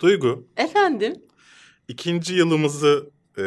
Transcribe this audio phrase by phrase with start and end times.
[0.00, 1.22] Duygu, Efendim?
[1.88, 3.42] ikinci yılımızı e,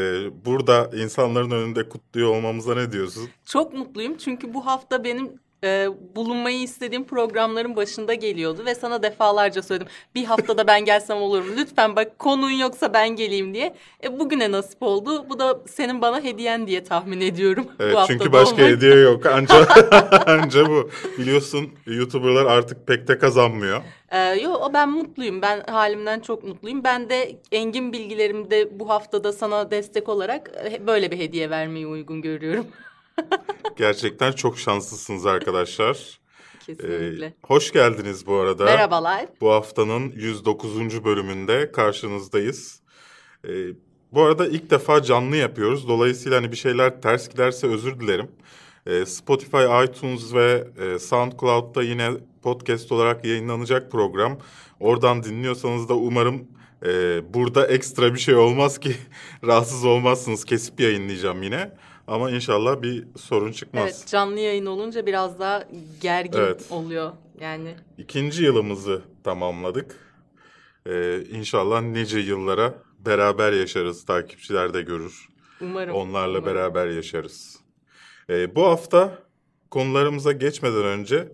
[0.45, 3.29] burada insanların önünde kutluyor olmamıza ne diyorsun?
[3.45, 5.31] Çok mutluyum çünkü bu hafta benim
[5.63, 9.87] e, bulunmayı istediğim programların başında geliyordu ve sana defalarca söyledim.
[10.15, 11.51] Bir haftada ben gelsem olur mu?
[11.57, 13.75] Lütfen bak konun yoksa ben geleyim diye.
[14.03, 15.29] E, bugüne nasip oldu.
[15.29, 17.67] Bu da senin bana hediyen diye tahmin ediyorum.
[17.79, 18.69] Evet bu çünkü başka olmak.
[18.69, 19.25] hediye yok.
[19.25, 19.67] Anca,
[20.25, 20.89] anca bu.
[21.17, 23.81] Biliyorsun YouTuber'lar artık pek de kazanmıyor.
[24.11, 25.41] Ee, yo, o ben mutluyum.
[25.41, 26.83] Ben halimden çok mutluyum.
[26.83, 32.21] Ben de engin bilgilerimde bu haftada sana destek olarak e, böyle bir hediye vermeyi uygun
[32.21, 32.67] görüyorum.
[33.77, 36.19] Gerçekten çok şanslısınız arkadaşlar.
[36.65, 37.25] Kesinlikle.
[37.25, 38.65] Ee, hoş geldiniz bu arada.
[38.65, 39.25] Merhabalar.
[39.41, 41.03] Bu haftanın 109.
[41.03, 42.81] bölümünde karşınızdayız.
[43.47, 43.49] Ee,
[44.11, 45.87] bu arada ilk defa canlı yapıyoruz.
[45.87, 48.31] Dolayısıyla hani bir şeyler ters giderse özür dilerim.
[48.85, 52.11] Ee, Spotify, iTunes ve e, SoundCloud'da yine
[52.43, 54.37] podcast olarak yayınlanacak program.
[54.79, 56.47] Oradan dinliyorsanız da umarım
[56.85, 58.95] e, burada ekstra bir şey olmaz ki
[59.45, 60.45] rahatsız olmazsınız.
[60.45, 61.71] Kesip yayınlayacağım yine.
[62.07, 63.83] Ama inşallah bir sorun çıkmaz.
[63.83, 65.63] Evet canlı yayın olunca biraz daha
[66.01, 66.65] gergin Evet.
[66.69, 67.11] oluyor.
[67.39, 69.95] Yani İkinci yılımızı tamamladık.
[70.85, 74.05] Ee, inşallah nice yıllara beraber yaşarız.
[74.05, 75.27] Takipçiler de görür.
[75.61, 75.95] umarım.
[75.95, 76.45] Onlarla umarım.
[76.55, 77.59] beraber yaşarız.
[78.29, 79.19] Ee, bu hafta
[79.71, 81.31] konularımıza geçmeden önce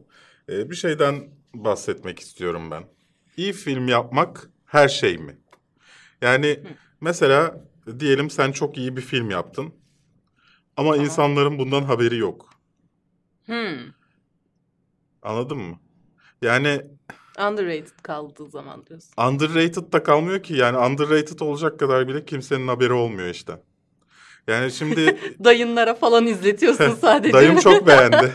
[0.50, 2.84] e, bir şeyden bahsetmek istiyorum ben.
[3.38, 5.38] İyi film yapmak her şey mi?
[6.22, 6.60] Yani
[7.02, 7.66] mesela
[8.00, 9.74] diyelim sen çok iyi bir film yaptın.
[10.78, 11.06] Ama Tamam.
[11.06, 12.50] insanların bundan haberi yok.
[13.46, 13.78] Hmm.
[15.22, 15.80] Anladın mı?
[16.42, 16.82] Yani
[17.50, 19.12] Underrated kaldığı zaman diyorsun.
[19.28, 20.54] underrated da kalmıyor ki.
[20.56, 23.62] Yani underrated olacak kadar bile kimsenin haberi olmuyor işte.
[24.48, 27.34] Yani şimdi Dayınlara falan izletiyorsun sadece.
[27.34, 28.34] dayım çok beğendi.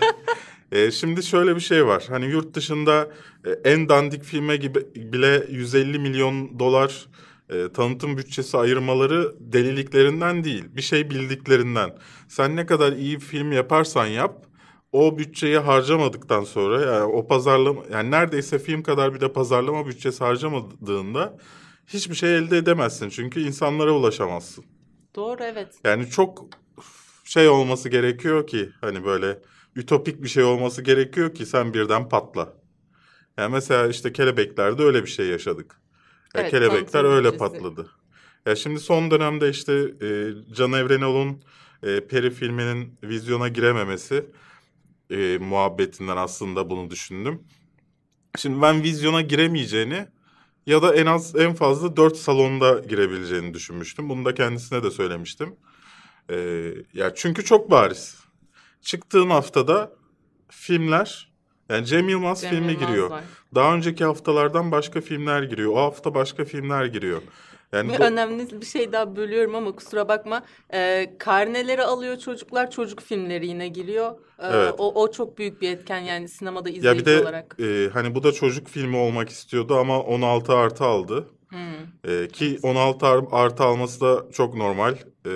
[0.73, 2.05] E, şimdi şöyle bir şey var.
[2.09, 3.09] Hani yurt dışında
[3.45, 7.07] e, en dandik filme gibi bile 150 milyon dolar
[7.51, 10.65] e, tanıtım bütçesi ayırmaları deliliklerinden değil.
[10.77, 11.99] Bir şey bildiklerinden.
[12.29, 14.47] Sen ne kadar iyi bir film yaparsan yap
[14.93, 20.25] o bütçeyi harcamadıktan sonra yani o pazarlama yani neredeyse film kadar bir de pazarlama bütçesi
[20.25, 21.39] harcamadığında
[21.87, 23.09] hiçbir şey elde edemezsin.
[23.09, 24.65] Çünkü insanlara ulaşamazsın.
[25.15, 25.75] Doğru evet.
[25.85, 26.47] Yani çok
[27.25, 29.39] şey olması gerekiyor ki hani böyle
[29.77, 32.55] ütopik bir şey olması gerekiyor ki sen birden patla.
[33.39, 35.81] Yani mesela işte Kelebekler'de öyle bir şey yaşadık.
[36.35, 37.39] Evet, Kelebekler öyle bütçesi.
[37.39, 37.91] patladı.
[38.47, 39.73] Ya şimdi son dönemde işte
[40.03, 40.09] e,
[40.55, 41.43] Can Evrenol'un
[41.83, 44.27] e, Peri filminin vizyona girememesi
[45.11, 47.43] e, muhabbetinden aslında bunu düşündüm.
[48.39, 50.07] Şimdi ben vizyona giremeyeceğini
[50.67, 54.09] ya da en az en fazla dört salonda girebileceğini düşünmüştüm.
[54.09, 55.57] Bunu da kendisine de söylemiştim.
[56.31, 58.17] Ee, ya çünkü çok bariz.
[58.83, 59.93] Çıktığın haftada
[60.49, 61.33] filmler
[61.69, 63.11] yani Cem Yılmaz Cem filmi Yılmaz giriyor.
[63.11, 63.25] var.
[63.55, 65.73] Daha önceki haftalardan başka filmler giriyor.
[65.73, 67.23] O hafta başka filmler giriyor.
[67.73, 70.43] Yani Ve do- önemli bir şey daha bölüyorum ama kusura bakma.
[70.75, 74.11] Ee, karneleri alıyor çocuklar, çocuk filmleri yine giriyor.
[74.39, 74.75] Ee, Evet.
[74.79, 77.57] o, o çok büyük bir etken yani sinemada ya izleyici bir de olarak.
[77.61, 81.29] e, hani bu da çocuk filmi olmak istiyordu ama 16 artı aldı.
[81.49, 81.59] Hmm.
[82.05, 84.95] Ee, ki 16 ar- artı alması da çok normal.
[85.27, 85.31] Ee,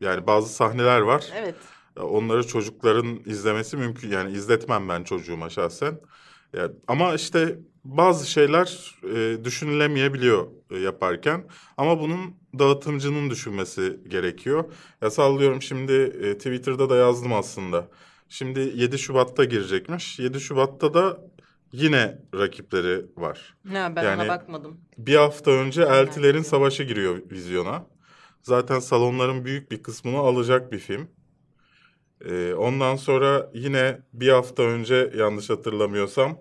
[0.00, 1.24] yani bazı sahneler var.
[1.36, 1.54] Evet.
[2.00, 4.10] Onları çocukların izlemesi mümkün.
[4.10, 6.00] Yani izletmem ben çocuğuma şahsen.
[6.56, 11.44] Yani, ama işte bazı şeyler e, düşünülemeyebiliyor e, yaparken.
[11.76, 14.64] Ama bunun dağıtımcının düşünmesi gerekiyor.
[15.02, 17.88] Ya sallıyorum şimdi e, Twitter'da da yazdım aslında.
[18.28, 20.18] Şimdi 7 Şubat'ta girecekmiş.
[20.18, 21.20] 7 Şubat'ta da
[21.72, 23.56] yine rakipleri var.
[23.64, 24.80] Ne ben Yani- ona bakmadım.
[24.98, 26.42] Bir hafta önce Eltilerin.
[26.42, 27.86] Savaşı giriyor vizyona.
[28.42, 31.08] Zaten salonların büyük bir kısmını alacak bir film.
[32.24, 36.38] Ee, ondan sonra yine bir hafta önce yanlış hatırlamıyorsam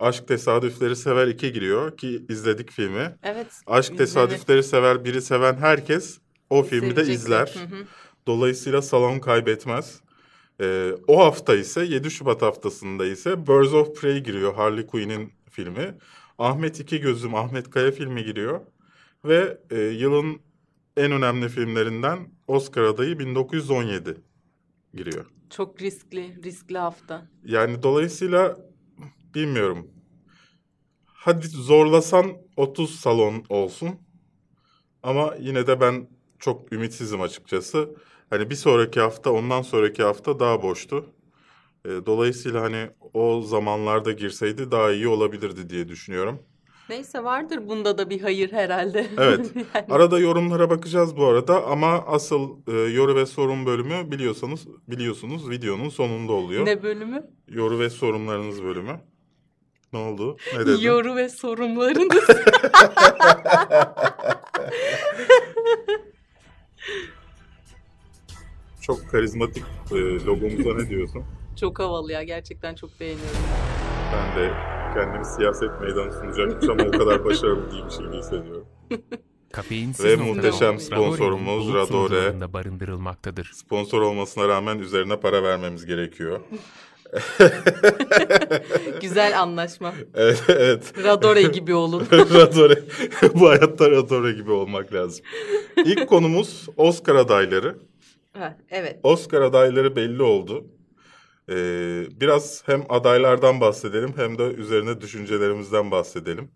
[0.00, 3.16] Aşk Tesadüfleri Sever 2 giriyor ki izledik filmi.
[3.22, 3.46] Evet.
[3.66, 3.98] Aşk izlenir.
[3.98, 6.18] Tesadüfleri Sever biri seven herkes
[6.50, 7.54] o filmi de izler.
[7.54, 7.84] Hı hı.
[8.26, 10.00] Dolayısıyla salon kaybetmez.
[10.60, 14.54] Ee, o hafta ise 7 Şubat haftasında ise Birds of Prey giriyor.
[14.54, 15.94] Harley Quinn'in filmi.
[16.38, 18.60] Ahmet İki Gözüm, Ahmet Kaya filmi giriyor.
[19.24, 20.40] Ve e, yılın
[20.96, 24.16] en önemli filmlerinden Oscar adayı 1917
[24.94, 25.26] giriyor.
[25.50, 27.26] Çok riskli, riskli hafta.
[27.44, 28.56] Yani dolayısıyla
[29.34, 29.90] bilmiyorum.
[31.06, 33.90] Hadi zorlasan 30 salon olsun.
[35.02, 37.94] Ama yine de ben çok ümitsizim açıkçası.
[38.30, 41.06] Hani bir sonraki hafta, ondan sonraki hafta daha boştu.
[41.84, 46.38] E, dolayısıyla hani o zamanlarda girseydi daha iyi olabilirdi diye düşünüyorum.
[46.88, 49.06] Neyse vardır bunda da bir hayır herhalde.
[49.18, 49.52] Evet.
[49.56, 55.50] Yani Arada yorumlara bakacağız bu arada ama asıl e, yoru ve sorun bölümü biliyorsanız biliyorsunuz
[55.50, 56.66] videonun sonunda oluyor.
[56.66, 57.30] ne bölümü?
[57.48, 59.00] Yoru ve sorunlarınız bölümü.
[59.92, 60.36] Ne oldu?
[60.54, 60.80] Ne dedin?
[60.82, 62.24] Yoru ve sorunlarınız.
[68.80, 71.24] çok karizmatik e, logomuza ne diyorsun?
[71.60, 73.36] Çok havalı ya gerçekten çok beğeniyorum.
[74.12, 74.52] Ben de
[74.94, 78.66] kendimi siyaset meydanı sunacakmış ama o kadar başarılı değilmiş gibi şey hissediyorum.
[79.52, 83.50] Kafeinsiz Ve muhteşem sponsorumuz Radore barındırılmaktadır.
[83.54, 86.40] Sponsor olmasına rağmen üzerine para vermemiz gerekiyor.
[89.00, 89.94] Güzel anlaşma.
[90.14, 90.92] Evet, evet.
[91.04, 92.06] Radore gibi olun.
[92.12, 92.82] Radore.
[93.34, 95.24] Bu hayatta Radore gibi olmak lazım.
[95.76, 97.78] İlk konumuz Oscar adayları.
[98.38, 98.98] Ha, evet.
[99.02, 100.66] Oscar adayları belli oldu.
[101.50, 106.50] Ee, biraz hem adaylardan bahsedelim hem de üzerine düşüncelerimizden bahsedelim.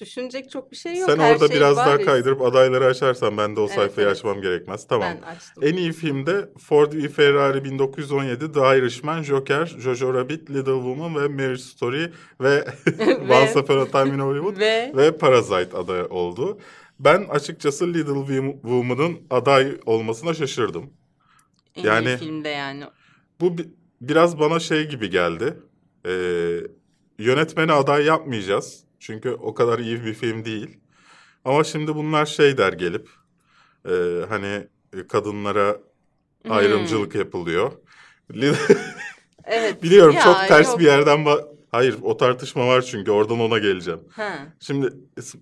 [0.00, 1.10] Düşünecek çok bir şey yok.
[1.10, 4.16] Sen Her orada şey biraz daha kaydırıp adayları açarsan ben de o Evet, sayfayı evet.
[4.16, 4.86] açmam gerekmez.
[4.88, 5.08] Tamam.
[5.22, 5.64] Ben açtım.
[5.64, 11.28] En iyi filmde Ford v Ferrari 1917, The Irishman, Joker, Jojo Rabbit, Little Woman ve
[11.28, 12.64] Marriage Story ve
[13.30, 16.58] Once Upon a Time in Hollywood Ve ve Parasite aday oldu.
[17.00, 20.90] Ben açıkçası Little Woman'ın aday olmasına şaşırdım.
[21.76, 22.84] en yani- iyi filmde yani.
[23.40, 23.68] Bu bi-
[24.00, 25.54] biraz bana şey gibi geldi.
[26.06, 26.10] Ee,
[27.18, 28.85] yönetmeni aday yapmayacağız.
[29.00, 30.76] Çünkü o kadar iyi bir film değil.
[31.44, 33.08] Ama şimdi bunlar şey der gelip.
[33.88, 33.92] e,
[34.28, 34.66] hani
[34.96, 35.76] e, kadınlara
[36.42, 36.52] Hmm.
[36.52, 37.72] ayrımcılık yapılıyor.
[39.44, 39.82] Evet.
[39.82, 40.78] Biliyorum Ya, çok ters yok.
[40.80, 41.26] bir yerden
[41.70, 44.00] Hayır o tartışma var çünkü oradan ona geleceğim.
[44.10, 44.38] Ha.
[44.60, 44.88] Şimdi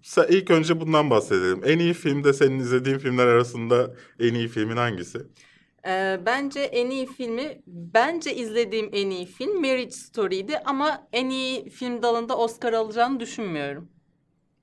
[0.02, 1.60] s- ilk önce bundan bahsedelim.
[1.64, 5.18] En iyi filmde senin izlediğin filmler arasında en iyi filmin hangisi?
[5.86, 11.70] Ee, bence en iyi filmi, bence izlediğim en iyi film Marriage Story'ydi ama en iyi
[11.70, 13.88] film dalında Oscar alacağını düşünmüyorum.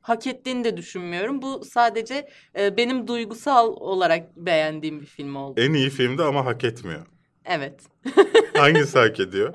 [0.01, 1.41] Hak ettiğini de düşünmüyorum.
[1.41, 2.27] Bu sadece
[2.59, 5.61] e, benim duygusal olarak beğendiğim bir film oldu.
[5.61, 7.05] En iyi filmde ama hak etmiyor.
[7.45, 7.81] Evet.
[8.57, 9.53] Hangisi hak ediyor?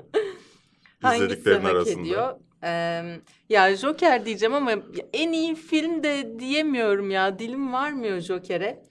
[1.01, 2.01] Hangisi İzlediklerin hak arasında.
[2.01, 2.33] ediyor?
[2.63, 3.03] Ee,
[3.49, 4.71] ya Joker diyeceğim ama
[5.13, 7.39] en iyi film de diyemiyorum ya.
[7.39, 8.83] Dilim varmıyor Joker'e.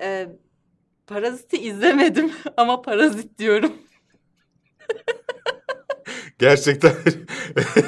[0.00, 0.28] Ee,
[1.08, 3.72] Parazit'i izlemedim ama Parazit diyorum.
[6.38, 6.92] Gerçekten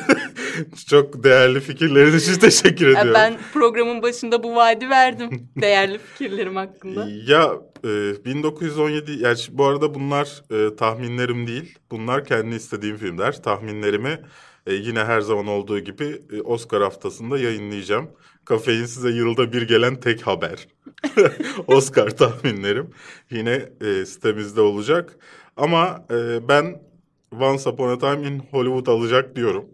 [0.89, 3.13] çok değerli fikirlerin için teşekkür ediyorum.
[3.15, 5.49] Ben programın başında bu vaadi verdim.
[5.61, 7.09] Değerli fikirlerim hakkında.
[7.27, 7.53] Ya
[7.85, 11.79] e, 1917 yani bu arada bunlar e, tahminlerim değil.
[11.91, 13.43] Bunlar kendi istediğim filmler.
[13.43, 14.21] Tahminlerimi
[14.67, 18.11] e, yine her zaman olduğu gibi e, Oscar haftasında yayınlayacağım.
[18.45, 20.69] Kafein size yılda bir gelen tek haber.
[21.67, 22.91] Oscar tahminlerim
[23.31, 25.17] yine e, sitemizde olacak.
[25.57, 26.90] Ama e, ben
[27.33, 29.65] Once Upon a Time in Hollywood alacak diyorum.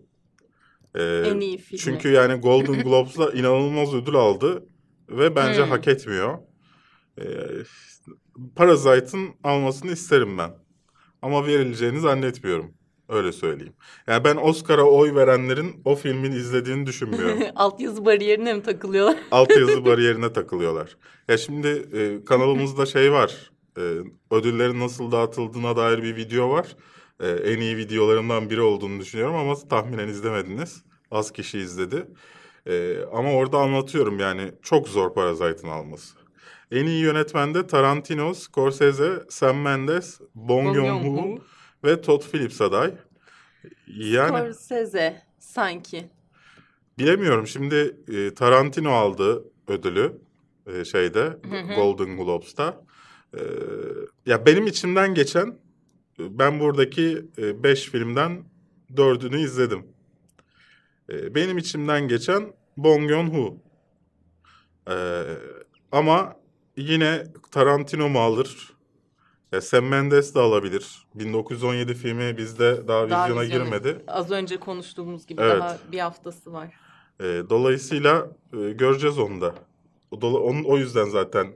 [0.94, 1.80] E, En iyi filmi.
[1.80, 4.66] Çünkü yani Golden Globes'la inanılmaz ödül aldı
[5.08, 5.70] ve bence Hmm.
[5.70, 6.38] hak etmiyor.
[7.20, 7.24] Ee,
[8.56, 10.50] Parasite'ın almasını isterim ben.
[11.22, 12.74] Ama verileceğini zannetmiyorum.
[13.08, 13.72] Öyle söyleyeyim.
[14.06, 17.38] Yani ben Oscar'a oy verenlerin o filmin izlediğini düşünmüyorum.
[17.56, 19.16] Altyazı bariyerine mi takılıyorlar?
[19.30, 20.96] Altyazı bariyerine takılıyorlar.
[21.28, 23.50] Ya şimdi e, kanalımızda şey var.
[23.78, 23.82] E,
[24.30, 26.76] ödüllerin nasıl dağıtıldığına dair bir video var.
[27.20, 30.82] E, en iyi videolarımdan biri olduğunu düşünüyorum ama tahminen izlemediniz.
[31.10, 32.06] Az kişi izledi.
[32.66, 36.16] E, ama orada anlatıyorum yani çok zor Parasite'ın alması.
[36.70, 41.38] En iyi yönetmende Tarantino, Scorsese, Sam Mendes, Bong Joon-ho
[41.84, 42.94] ve Todd Phillips aday.
[43.86, 46.10] Yani Scorsese sanki.
[46.98, 47.46] Bilemiyorum.
[47.46, 50.12] Şimdi e, Tarantino aldı ödülü
[50.66, 51.74] e, şeyde hı.
[51.74, 52.84] Golden Globes'ta.
[53.34, 53.40] E,
[54.26, 55.58] ya benim içimden geçen
[56.18, 58.44] ben buradaki e, beş filmden
[58.96, 59.86] dördünü izledim.
[61.10, 63.56] E, benim içimden geçen Bong Joon-ho.
[64.90, 64.96] E,
[65.92, 66.36] ama
[66.76, 68.72] yine Tarantino mu alır?
[69.52, 71.06] E, Sam Mendes de alabilir.
[71.14, 74.02] 1917 filmi bizde daha Daha vizyona girmedi.
[74.06, 75.60] Az önce konuştuğumuz gibi Evet.
[75.60, 76.68] daha bir haftası var.
[77.20, 79.54] E, dolayısıyla e, göreceğiz onu da.
[80.10, 81.46] O, dola- onun, o yüzden zaten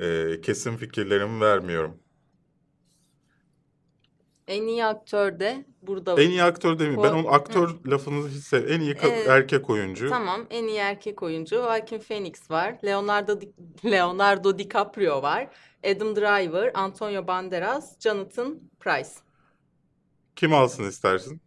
[0.00, 1.96] e, kesin fikirlerimi vermiyorum.
[4.50, 6.22] En iyi aktör de burada.
[6.22, 7.02] En iyi aktör demeyeyim.
[7.02, 10.08] Ben Bu- onun aktör lafını hiç sev- En iyi Ee, erkek oyuncu.
[10.10, 12.74] Tamam, en iyi erkek oyuncu Joaquin Phoenix var.
[12.84, 13.52] Leonardo Di-
[13.90, 15.48] Leonardo DiCaprio var.
[15.86, 19.10] Adam Driver, Antonio Banderas, Jonathan Price.
[20.36, 21.40] Kim alsın istersin?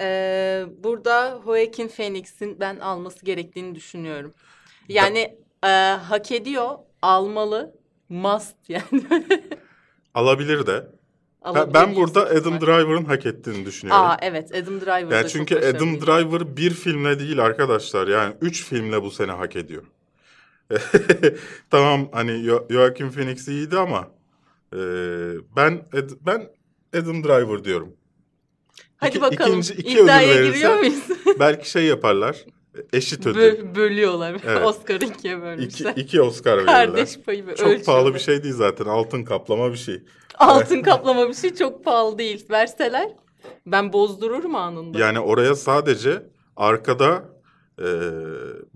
[0.00, 4.34] Ee, burada Joaquin Phoenix'in ben alması gerektiğini düşünüyorum.
[4.88, 7.74] Yani e, hak ediyor, almalı,
[8.08, 8.82] must yani.
[10.14, 10.97] Alabilir de.
[11.54, 12.60] Ben, ben burada Adam.
[12.60, 14.04] Driver'ın hak ettiğini düşünüyorum.
[14.04, 15.58] Aa evet, Adam Driver yani çünkü.
[15.58, 18.08] Adam Driver bir filmle değil arkadaşlar.
[18.08, 19.82] Yani üç filmle bu sene hak ediyor.
[21.70, 24.08] tamam hani Yo- Joaquin Phoenix iyiydi ama
[24.72, 24.78] e,
[25.56, 26.48] ben Ed- ben
[26.94, 27.92] Adam Driver diyorum.
[28.96, 31.02] Hadi İki- bakalım, ikinci- iki ödül iddiaya verirse- giriyor muyuz?
[31.40, 32.36] Belki şey yaparlar.
[32.92, 33.40] Eşit ödül.
[33.40, 34.36] Bö- bölüyorlar.
[34.46, 34.66] Evet.
[34.66, 35.92] Oscar'ı ikiye İki, bölmüşler.
[35.96, 36.86] iki Oscar verirler.
[36.86, 38.84] Kardeş payı Çok pahalı bir şey değil zaten.
[38.84, 40.02] Altın kaplama bir şey.
[40.34, 42.46] Altın kaplama bir şey çok pahalı değil.
[42.50, 43.08] Verseler
[43.66, 44.98] ben bozdururum anında.
[44.98, 46.22] Yani oraya sadece
[46.56, 47.24] arkada
[47.78, 47.86] e,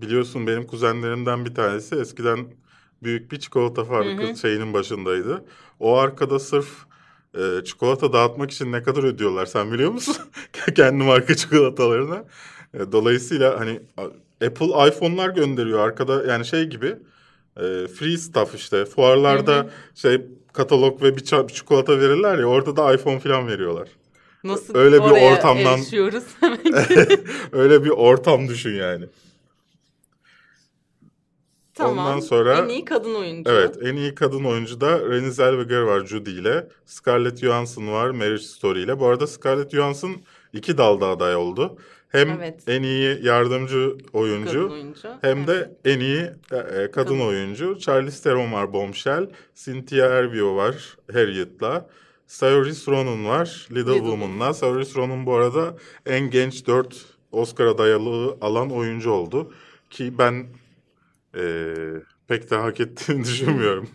[0.01, 2.47] biliyorsun benim kuzenlerimden bir tanesi eskiden
[3.03, 4.37] büyük bir çikolata fabrikası Hı hı.
[4.37, 5.45] şeyinin başındaydı.
[5.79, 6.67] O arkada sırf
[7.37, 10.15] e, çikolata dağıtmak için ne kadar ödüyorlar sen biliyor musun?
[10.75, 12.23] Kendi marka çikolatalarına.
[12.73, 13.79] E, dolayısıyla hani
[14.47, 16.95] Apple iPhone'lar gönderiyor arkada yani şey gibi
[17.57, 19.69] e, free stuff işte fuarlarda Hı hı.
[19.95, 20.21] şey
[20.53, 23.87] katalog ve bir, bir çikolata verirler ya orada da iPhone falan veriyorlar.
[24.43, 26.23] Nasıl öyle bir ortamdan- erişiyoruz?
[27.51, 29.05] Öyle bir ortam düşün yani.
[31.73, 31.97] tamam.
[32.07, 33.51] Ondan sonra- En iyi kadın oyuncu.
[33.51, 36.67] Evet, en iyi kadın oyuncu da Renée Zellweger var Judy ile.
[36.85, 38.99] Scarlett Johansson var Marriage Story ile.
[38.99, 40.15] Bu arada Scarlett Johansson
[40.53, 41.77] iki dalda aday oldu.
[42.13, 42.63] Hem Evet.
[42.67, 45.09] en iyi yardımcı oyuncu Kadın oyuncu.
[45.21, 45.47] hem Evet.
[45.47, 47.19] de en iyi e, e, kadın Kadın.
[47.19, 47.77] oyuncu.
[47.79, 49.29] Charlize Theron var Bombshell.
[49.55, 51.89] Cynthia Erivo var Harriet'la.
[52.27, 54.53] Saoirse Ronan var Little, Little Woman'la.
[54.53, 59.53] Saoirse Ronan bu arada en genç dört Oscar adaylığı alan oyuncu oldu.
[59.89, 60.45] Ki ben
[61.35, 61.43] e,
[62.27, 63.89] pek de hak ettiğini düşünmüyorum.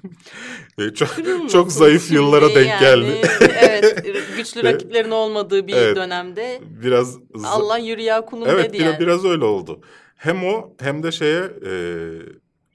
[0.79, 2.81] E, çok, Kırılmasın çok zayıf yıllara denk yani.
[2.81, 3.29] geldi.
[3.61, 4.03] evet
[4.37, 5.97] güçlü rakiplerin olmadığı bir Evet.
[5.97, 9.01] dönemde Biraz Allah yürü ya kulum Evet dedi biraz, yani.
[9.01, 9.81] biraz öyle oldu.
[10.17, 11.71] Hem o hem de şeye e,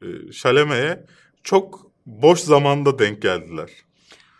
[0.02, 1.06] e, Şaleme'ye
[1.44, 3.70] çok boş zamanda denk geldiler.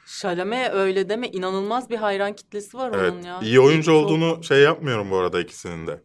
[0.06, 3.40] Şalame öyle deme inanılmaz bir hayran kitlesi var Evet onun ya.
[3.44, 6.02] iyi oyuncu Çok- olduğunu şey yapmıyorum bu arada ikisinin de.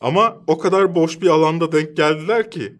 [0.00, 2.76] Ama o kadar boş bir alanda denk geldiler ki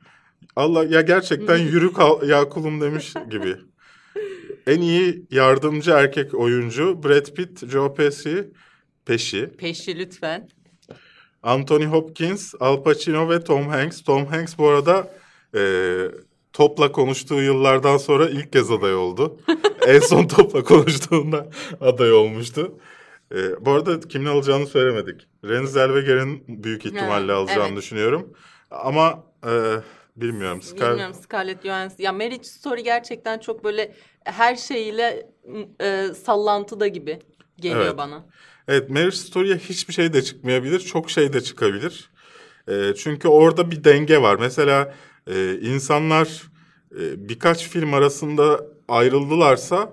[0.58, 3.56] Allah ya gerçekten yürü kal, ya kulum demiş gibi.
[4.66, 8.50] En iyi yardımcı erkek oyuncu Brad Pitt, Joe Pesci,
[9.06, 10.48] Pesci, Peşi lütfen.
[11.42, 14.02] Anthony Hopkins, Al Pacino ve Tom Hanks.
[14.02, 15.10] Tom Hanks bu arada
[15.54, 15.62] e,
[16.52, 19.40] Top'la konuştuğu yıllardan sonra ilk kez aday oldu.
[19.86, 21.48] en son Top'la konuştuğunda
[21.80, 22.78] aday olmuştu.
[23.34, 25.26] E, bu arada kimin alacağını söylemedik.
[25.44, 27.78] Renée Zellweger'in büyük ihtimalle Ha, alacağını evet.
[27.78, 28.32] düşünüyorum.
[28.70, 29.52] Ama e,
[30.20, 30.60] bilmiyorum.
[30.62, 32.04] Scar- Bilmiyorum Scarlett Johansson.
[32.04, 33.94] Ya Marriage Story gerçekten çok böyle
[34.24, 35.30] her şeyiyle
[35.80, 37.18] e, sallantıda gibi
[37.56, 37.98] geliyor Evet.
[37.98, 38.26] bana.
[38.68, 42.10] Evet, Marriage Story'ye hiçbir şey de çıkmayabilir, çok şey de çıkabilir.
[42.68, 44.36] Ee, çünkü orada bir denge var.
[44.40, 44.94] Mesela
[45.26, 46.42] e, insanlar
[46.92, 49.92] e, birkaç film arasında ayrıldılarsa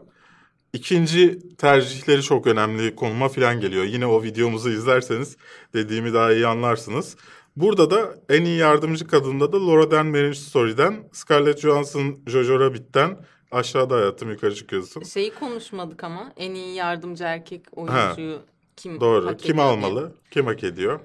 [0.73, 3.83] ikinci tercihleri çok önemli konuma falan geliyor.
[3.83, 5.37] Yine o videomuzu izlerseniz
[5.73, 7.15] dediğimi daha iyi anlarsınız.
[7.55, 13.17] Burada da en iyi yardımcı kadında da Laura Dern Marriage Story'den, Scarlett Johansson Jojo Rabbit'ten
[13.51, 15.03] aşağıda hayatım yukarı çıkıyorsun.
[15.03, 18.39] Şeyi konuşmadık ama en iyi yardımcı erkek oyuncuyu
[18.75, 19.27] kim Doğru.
[19.27, 19.85] hak Kim ediyor diye.
[19.87, 20.11] almalı?
[20.31, 20.99] Kim hak ediyor?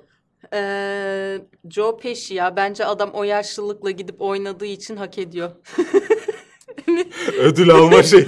[0.54, 1.38] Ee,
[1.70, 5.50] Joe Pesci ya bence adam o yaşlılıkla gidip oynadığı için hak ediyor.
[7.38, 8.26] ödül alma şey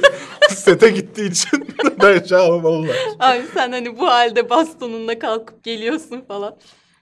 [0.50, 1.68] sete gittiği için
[2.02, 2.96] bence almalılar.
[3.18, 6.56] Abi sen hani bu halde bastonunla kalkıp geliyorsun falan.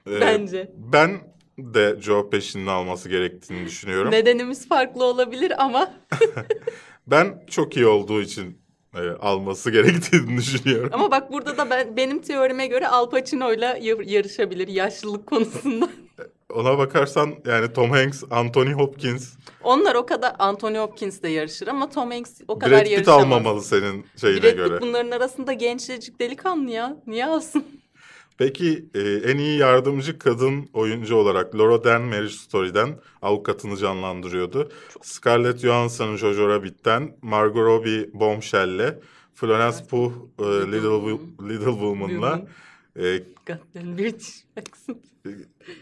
[0.07, 0.71] Ee, Bence.
[0.77, 1.21] Ben
[1.59, 4.11] de Joe Pesci'nin alması gerektiğini düşünüyorum.
[4.11, 5.93] Nedenimiz farklı olabilir ama
[7.07, 8.59] Ben çok iyi olduğu için
[8.95, 10.91] e, alması gerektiğini düşünüyorum.
[10.93, 15.89] ama bak burada da ben benim teorime göre Al Pacino'yla yar- yarışabilir yaşlılık konusunda.
[16.55, 21.91] Ona bakarsan yani Tom Hanks, Anthony Hopkins, Onlar o kadar Anthony Hopkins de yarışır ama
[21.91, 23.23] Tom Hanks o kadar Brad Pitt yarışamaz.
[23.25, 24.81] almamalı senin şeyine Brad Pitt göre.
[24.81, 26.97] bunların arasında gençlecik delikanlı ya.
[27.07, 27.65] Niye alsın?
[28.41, 34.71] Peki e, en iyi yardımcı kadın oyuncu olarak Laura Dern Marriage Story'den avukatını canlandırıyordu.
[35.03, 38.99] Scarlett Johansson Jojo Rabbit'ten, Margot Robbie Bombshell'le,
[39.35, 41.19] Florence Pugh e, Little Little, Woman.
[41.19, 42.49] Wo- Little Woman'la Woman.
[42.97, 43.23] e,
[44.57, 45.05] accent.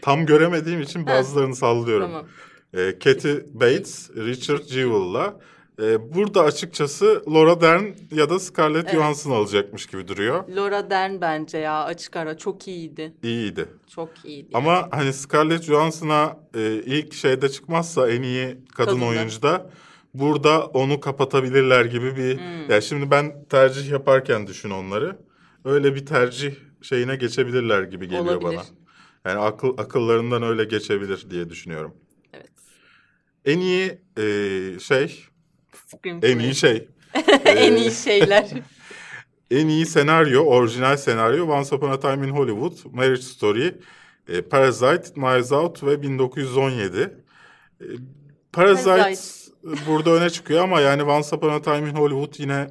[0.01, 2.07] tam göremediğim için bazılarını sallıyorum.
[2.07, 2.25] Tamam.
[2.73, 5.39] E, Kathy Bates, Richard Jewell'la.
[5.81, 8.93] E, burada açıkçası Laura Dern ya da Scarlett Evet.
[8.93, 10.47] Johansson alacakmış gibi duruyor.
[10.49, 13.13] Laura Dern bence ya açık ara çok iyiydi.
[13.23, 13.65] İyiydi.
[13.95, 14.49] Çok iyiydi.
[14.53, 19.05] Ama hani Scarlett Johansson'a e, ilk şeyde çıkmazsa en iyi kadın Kadında.
[19.05, 19.69] oyuncu da
[20.13, 22.37] burada onu kapatabilirler gibi bir...
[22.37, 22.69] Hmm.
[22.69, 25.17] Ya şimdi ben tercih yaparken düşün onları.
[25.65, 28.57] Öyle bir tercih şeyine geçebilirler gibi geliyor Olabilir.
[28.57, 28.63] bana.
[29.25, 31.93] Yani akıl akıllarından öyle geçebilir diye düşünüyorum.
[32.33, 32.51] Evet.
[33.45, 35.25] En iyi e, şey.
[36.23, 36.87] En iyi şey.
[37.45, 38.49] en iyi şeyler.
[39.51, 43.75] En iyi senaryo, orijinal senaryo Once Upon a Time in Hollywood, Marriage Story,
[44.27, 46.97] e, Parasite, Knives Out ve 1917.
[46.99, 47.85] E,
[48.53, 49.51] Parasite, Parasite.
[49.87, 52.67] burada öne çıkıyor ama yani Once Upon a Time in Hollywood yine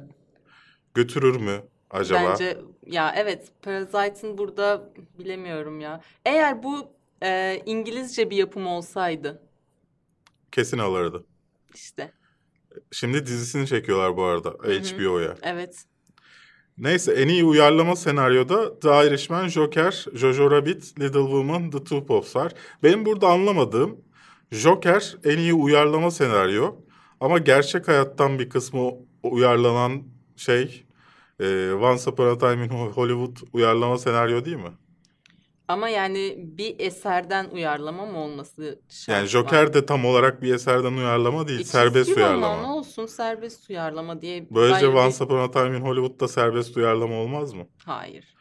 [0.93, 2.29] götürür mü acaba?
[2.29, 6.01] Bence ya evet Parasite'ın burada bilemiyorum ya.
[6.25, 6.91] Eğer bu
[7.23, 9.41] e, İngilizce bir yapım olsaydı
[10.51, 11.25] Kesin alırdı.
[11.75, 12.11] işte.
[12.91, 15.35] Şimdi dizisini çekiyorlar bu arada HBO'ya.
[15.43, 15.85] Evet.
[16.77, 22.53] Neyse en iyi uyarlama senaryoda The Irishman, Joker, Jojo Rabbit, Little Woman, The Two Pops'lar.
[22.83, 23.97] Benim burada anlamadığım
[24.51, 26.75] Joker en iyi uyarlama senaryo
[27.19, 28.91] ama gerçek hayattan bir kısmı
[29.23, 30.03] uyarlanan
[30.35, 30.85] şey
[31.39, 34.71] e, Once Upon a Time in Hollywood uyarlama senaryo değil mi?
[35.69, 39.27] Ama yani bir eserden uyarlama mı olması şart Yani var?
[39.27, 42.75] Joker de tam olarak bir eserden uyarlama değil, E, serbest çizgi roman uyarlama.
[42.77, 44.47] olsun serbest uyarlama diye.
[44.51, 47.67] Böylece bir- Once Upon a Time in Hollywood'da serbest uyarlama olmaz mı?
[47.85, 48.35] Hayır.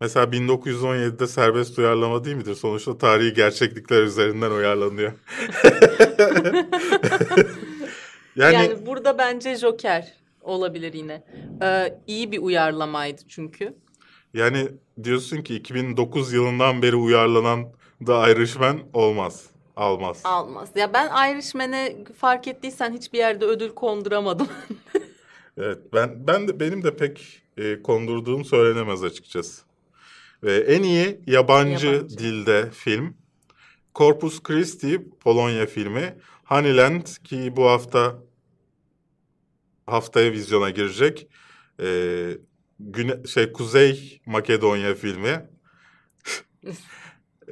[0.00, 2.54] Mesela 1917'de serbest uyarlama değil midir?
[2.54, 5.12] Sonuçta tarihi gerçeklikler üzerinden uyarlanıyor.
[8.36, 11.24] Yani, yani, burada bence Joker olabilir yine.
[11.62, 13.74] Ee, iyi bir uyarlamaydı çünkü.
[14.34, 14.68] yani
[15.04, 17.72] diyorsun ki 2009 yılından beri uyarlanan
[18.06, 19.46] The Irishman olmaz.
[19.76, 20.20] Almaz.
[20.24, 20.68] Almaz.
[20.76, 24.48] Ya ben Irishman'e fark ettiysen hiçbir yerde ödül konduramadım.
[25.58, 29.62] Evet ben ben de benim de pek e, kondurduğum söylenemez açıkçası.
[30.42, 32.18] Ve en iyi yabancı, Yabancı.
[32.18, 33.14] dilde film
[33.94, 36.16] Corpus Christi Polonya filmi.
[36.44, 38.18] Honeyland ki bu hafta
[39.86, 41.28] haftaya vizyona girecek.
[41.82, 42.30] Ee,
[42.80, 45.50] güne, şey Kuzey Makedonya filmi.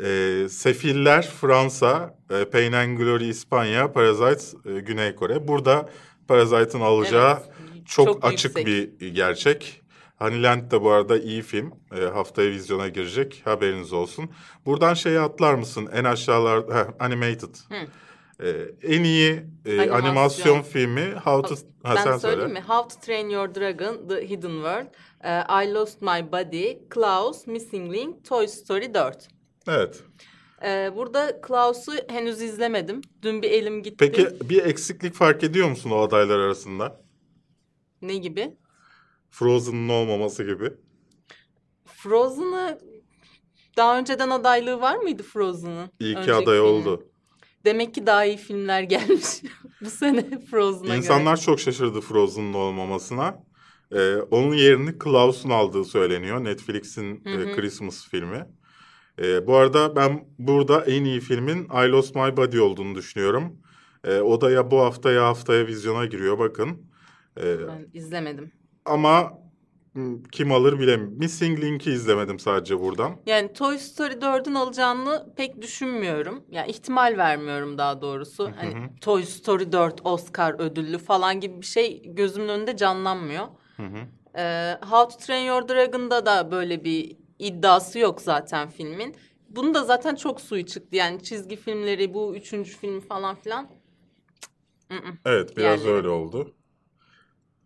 [0.05, 5.49] Ee, Sefiller Fransa, e, Pain and Glory İspanya, Parasite e, Güney Kore.
[5.49, 5.89] Burada
[6.29, 8.67] Parasite'ın alacağı Evet, çok, açık yüksek.
[9.01, 9.83] bir gerçek.
[10.17, 11.73] Honeyland de bu arada iyi film.
[11.97, 13.43] E, haftaya vizyona girecek.
[13.45, 14.31] Haberiniz olsun.
[14.67, 15.89] Buradan şeye atlar mısın?
[15.93, 17.55] En aşağılar heh, animated.
[18.43, 18.51] E,
[18.83, 20.01] en iyi e, Animasyon.
[20.01, 20.63] animasyon.
[20.63, 22.61] filmi How to ha, ben sen söyleyeyim söyle.
[22.61, 22.67] mi?
[22.69, 24.87] How to Train Your Dragon, The Hidden World,
[25.25, 29.29] e, I Lost My Body, Klaus, Missing Link, Toy Story 4.
[29.69, 30.03] Evet.
[30.65, 33.01] E, burada Klaus'u henüz izlemedim.
[33.23, 33.97] Dün bir elim gitti.
[33.99, 37.01] Peki bir eksiklik fark ediyor musun o adaylar arasında?
[38.03, 38.57] Ne gibi?
[39.31, 40.73] Frozen'ın olmaması gibi.
[41.85, 42.79] Frozen'ı
[43.77, 45.91] daha önceden adaylığı var mıydı Frozen'ın?
[46.01, 46.61] İyi ki Önceki aday filmin?
[46.81, 47.09] oldu.
[47.65, 49.43] Demek ki daha iyi filmler gelmiş
[49.81, 51.45] bu sene Frozen'a İnsanlar göre.
[51.45, 53.45] çok şaşırdı Frozen'ın olmamasına.
[53.93, 56.45] Ee, onun yerini Klaus'un aldığı söyleniyor.
[56.45, 58.47] Netflix'in e, Christmas filmi.
[59.23, 63.57] Ee, bu arada ben burada en iyi filmin I Lost My Body olduğunu düşünüyorum.
[64.05, 66.83] Ee, o da ya bu hafta ya haftaya vizyona giriyor bakın.
[67.41, 68.53] Ee, Ben izlemedim.
[68.85, 69.33] ama
[70.33, 71.19] kim alır bilemiyorum.
[71.19, 73.17] Missing Link'i izlemedim sadece buradan.
[73.27, 76.45] Yani Toy Story 4'ün alacağını pek düşünmüyorum.
[76.51, 78.51] Yani ihtimal vermiyorum daha doğrusu.
[78.57, 83.47] Hani Toy Story 4 Oscar ödüllü falan gibi bir şey gözümün önünde canlanmıyor.
[83.77, 83.99] Hı hı.
[84.39, 89.17] Ee, How to Train Your Dragon'da da böyle bir iddiası yok zaten filmin.
[89.49, 90.97] Bunun da zaten çok suyu çıktı.
[90.97, 93.71] Yani çizgi filmleri bu üçüncü film falan filan.
[95.25, 96.55] Evet biraz Yani- öyle oldu.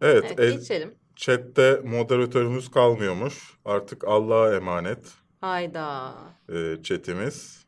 [0.00, 0.94] Evet, Evet, el- geçelim.
[1.22, 3.54] Chatte moderatörümüz kalmıyormuş.
[3.64, 5.12] Artık Allah'a emanet.
[5.40, 6.14] Hayda.
[6.48, 7.66] e, chatimiz.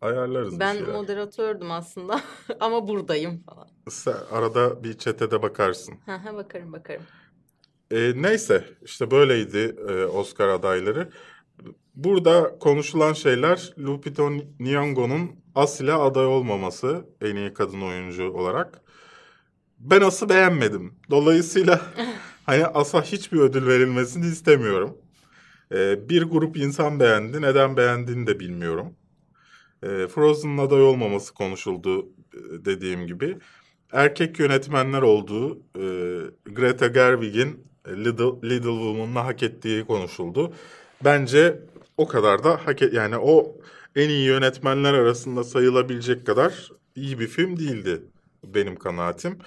[0.00, 0.94] Ayarlarız Ben bir şeyler.
[0.94, 2.20] moderatördüm aslında
[2.60, 3.68] ama buradayım falan.
[3.88, 5.94] Sen arada bir chat'e de bakarsın.
[6.34, 7.02] Bakarım bakarım.
[7.90, 11.10] E, neyse işte böyleydi e, Oscar adayları.
[11.94, 18.84] Burada konuşulan şeyler Lupita Nyong'o'nun asla aday olmaması en iyi kadın oyuncu olarak.
[19.84, 20.94] Ben As'ı beğenmedim.
[21.10, 21.80] Dolayısıyla
[22.46, 24.98] hani As'a hiçbir ödül verilmesini istemiyorum.
[25.74, 27.42] E, bir grup insan beğendi.
[27.42, 28.96] Neden beğendiğini de bilmiyorum.
[29.82, 33.38] E, Frozen'ın aday olmaması konuşuldu e, dediğim gibi.
[33.92, 35.84] Erkek yönetmenler olduğu e,
[36.46, 40.52] Greta Gerwig'in Little, Little Woman'la hak ettiği konuşuldu.
[41.04, 41.60] Bence
[41.96, 43.56] o kadar da hak et, yani o
[43.96, 48.02] en iyi yönetmenler arasında sayılabilecek kadar iyi bir film değildi
[48.44, 49.38] benim kanaatim.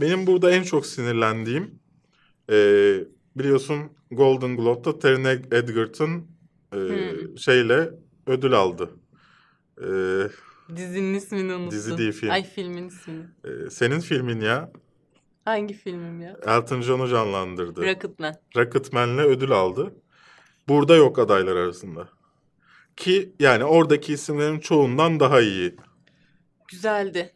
[0.00, 1.78] Benim burada en çok sinirlendiğim
[2.50, 2.56] e,
[3.36, 6.26] biliyorsun Golden Globe'da Taron Egerton
[6.72, 7.38] e, Hmm.
[7.38, 7.90] şeyle
[8.26, 8.90] ödül aldı.
[9.78, 9.86] E,
[10.76, 11.70] Dizinin ismini unuttum.
[11.70, 12.30] Dizi değil, film.
[12.30, 13.24] Ay filmin ismini.
[13.44, 14.72] e, senin filmin ya
[15.44, 16.36] Hangi filmim ya?
[16.46, 17.82] Elton John'u canlandırdı.
[17.86, 18.34] Rocketman.
[18.56, 19.94] Rocketman'le ödül aldı.
[20.68, 22.08] Burada yok adaylar arasında.
[22.96, 25.76] Ki yani oradaki isimlerin çoğundan daha iyi.
[26.68, 27.32] Güzeldi.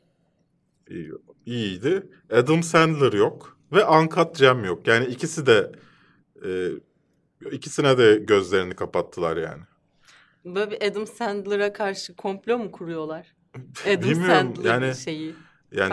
[0.91, 1.13] iyi-
[1.49, 2.03] iyiydi.
[2.33, 4.87] Adam Sandler yok ve Uncut Gem yok.
[4.87, 5.73] Yani ikisi de
[6.45, 6.51] e,
[7.51, 9.63] ikisine de gözlerini kapattılar yani.
[10.45, 13.35] Böyle bir Adam Sandler'a karşı komplo mu kuruyorlar?
[13.87, 15.35] Adam Bilmiyorum, Sandler yani- şeyi.
[15.73, 15.89] Yani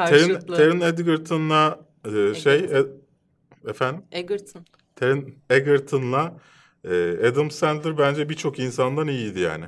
[0.48, 2.90] Taron, Egerton'la e, şey Egerton.
[3.66, 4.66] e- efendim Egerton.
[4.96, 6.38] Taron Egerton'la
[6.84, 9.66] e, Adam Sandler bence birçok insandan iyiydi yani.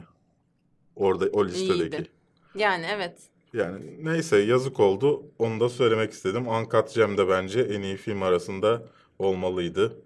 [0.96, 1.98] Orada o listedeki.
[1.98, 2.10] İyiydi.
[2.56, 3.18] Yani evet.
[3.58, 5.32] Yani neyse yazık oldu.
[5.40, 6.48] Onu da söylemek istedim.
[6.48, 8.84] Uncut Gem de bence en iyi film arasında
[9.20, 10.02] olmalıydı.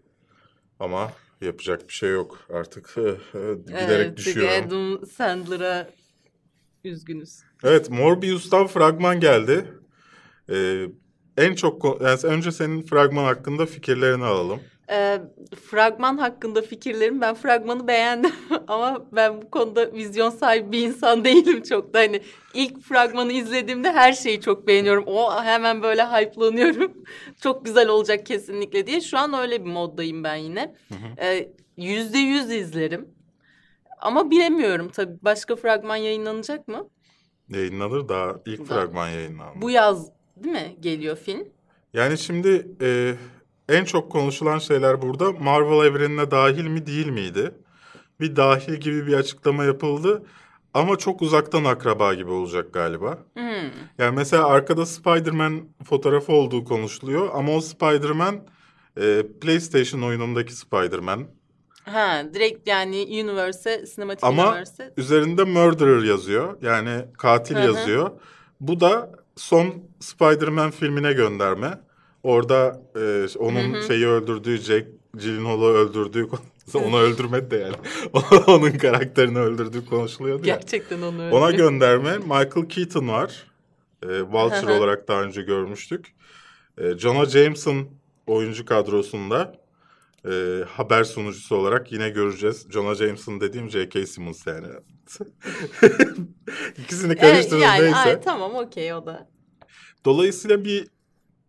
[0.80, 1.12] Ama
[1.42, 2.40] yapacak bir şey yok.
[2.54, 2.96] Artık
[3.68, 4.68] giderek evet, düşüyorum.
[4.68, 5.90] Adam Sandler'a
[6.84, 7.40] üzgünüz.
[7.64, 9.66] Evet Morbius'tan fragman geldi.
[10.50, 10.86] Ee,
[11.38, 14.60] en çok yani önce senin fragman hakkında fikirlerini alalım.
[14.92, 15.22] Ee,
[15.70, 18.32] fragman hakkında fikirlerim ben fragmanı beğendim
[18.68, 22.22] ama ben bu konuda vizyon sahibi bir insan değilim çok da hani
[22.54, 25.04] ilk fragmanı izlediğimde her şeyi çok beğeniyorum.
[25.08, 27.04] O hemen böyle hype'lanıyorum.
[27.42, 29.02] çok güzel olacak kesinlikle diye.
[29.02, 30.76] Şu an öyle bir moddayım ben yine.
[31.22, 33.08] Ee, Yüzde yüz izlerim.
[34.02, 35.18] Ama bilemiyorum tabii.
[35.22, 36.90] Başka fragman yayınlanacak mı?
[37.50, 39.62] Yayınlanır daha ilk Da- fragman yayınlandı.
[39.62, 41.48] Bu yaz değil mi geliyor film?
[41.94, 43.14] Yani şimdi e,
[43.72, 47.52] en çok konuşulan şeyler burada Marvel evrenine dahil mi değil miydi?
[48.20, 50.24] Bir dahil gibi bir açıklama yapıldı
[50.74, 53.18] ama çok uzaktan akraba gibi olacak galiba.
[53.34, 53.72] Hmm.
[53.98, 58.36] Yani mesela arkada Spider-Man fotoğrafı olduğu konuşuluyor ama o Spider-Man
[58.98, 61.28] e, PlayStation oyunundaki Spider-Man.
[61.86, 64.94] Ha direkt yani Universe, Cinematic Ama Universe.
[64.98, 66.58] üzerinde Murderer yazıyor.
[66.62, 67.66] Yani katil Hı hı.
[67.66, 68.12] yazıyor.
[68.60, 71.80] Bu da son Spider-Man filmine gönderme.
[72.24, 73.84] Orada e, onun Hı hı.
[73.84, 76.28] şeyi öldürdüğü Jack Gyllenhaal'ı öldürdüğü
[76.74, 77.76] onu öldürmedi de yani.
[78.48, 80.56] onun karakterini öldürdüğü konuşuluyordu ya.
[80.56, 81.58] Gerçekten onu Ona öyle.
[81.58, 83.44] gönderme Michael Keaton var.
[84.04, 86.16] E, Vulture olarak daha önce görmüştük.
[86.78, 87.88] E, Jonah Jameson
[88.28, 89.62] oyuncu kadrosunda.
[90.26, 92.68] E, haber sunucusu olarak yine göreceğiz.
[92.70, 94.06] Jonah Jameson dediğim J.K.
[94.06, 94.68] Simmons yani.
[96.78, 97.98] İkisini Evet, karıştırırız yani, neyse.
[97.98, 99.30] ay, tamam okey o da.
[100.06, 100.88] Dolayısıyla bir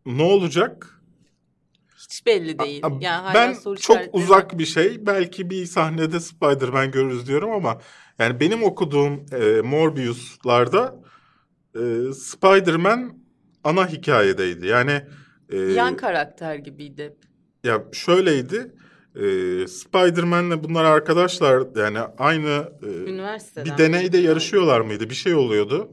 [0.07, 1.01] ne olacak?
[1.97, 2.81] Hiç belli değil.
[2.87, 5.07] A- yani hala ben soru çok uzak bir şey.
[5.07, 7.79] Belki bir sahnede Spider-Man görürüz diyorum ama
[8.19, 10.97] yani benim okuduğum e, Morbius'larda
[11.75, 13.17] e, Spider-Man
[13.65, 14.67] ana hikayedeydi.
[14.67, 15.03] Yani
[15.49, 17.17] e, Yan karakter gibiydi.
[17.65, 18.75] ya şöyleydi.
[19.17, 19.23] E,
[19.69, 25.11] Spider-Man'le bunlar arkadaşlar yani aynı e, bir deneyde yarışıyorlar mıydı?
[25.11, 25.93] Bir şey oluyordu.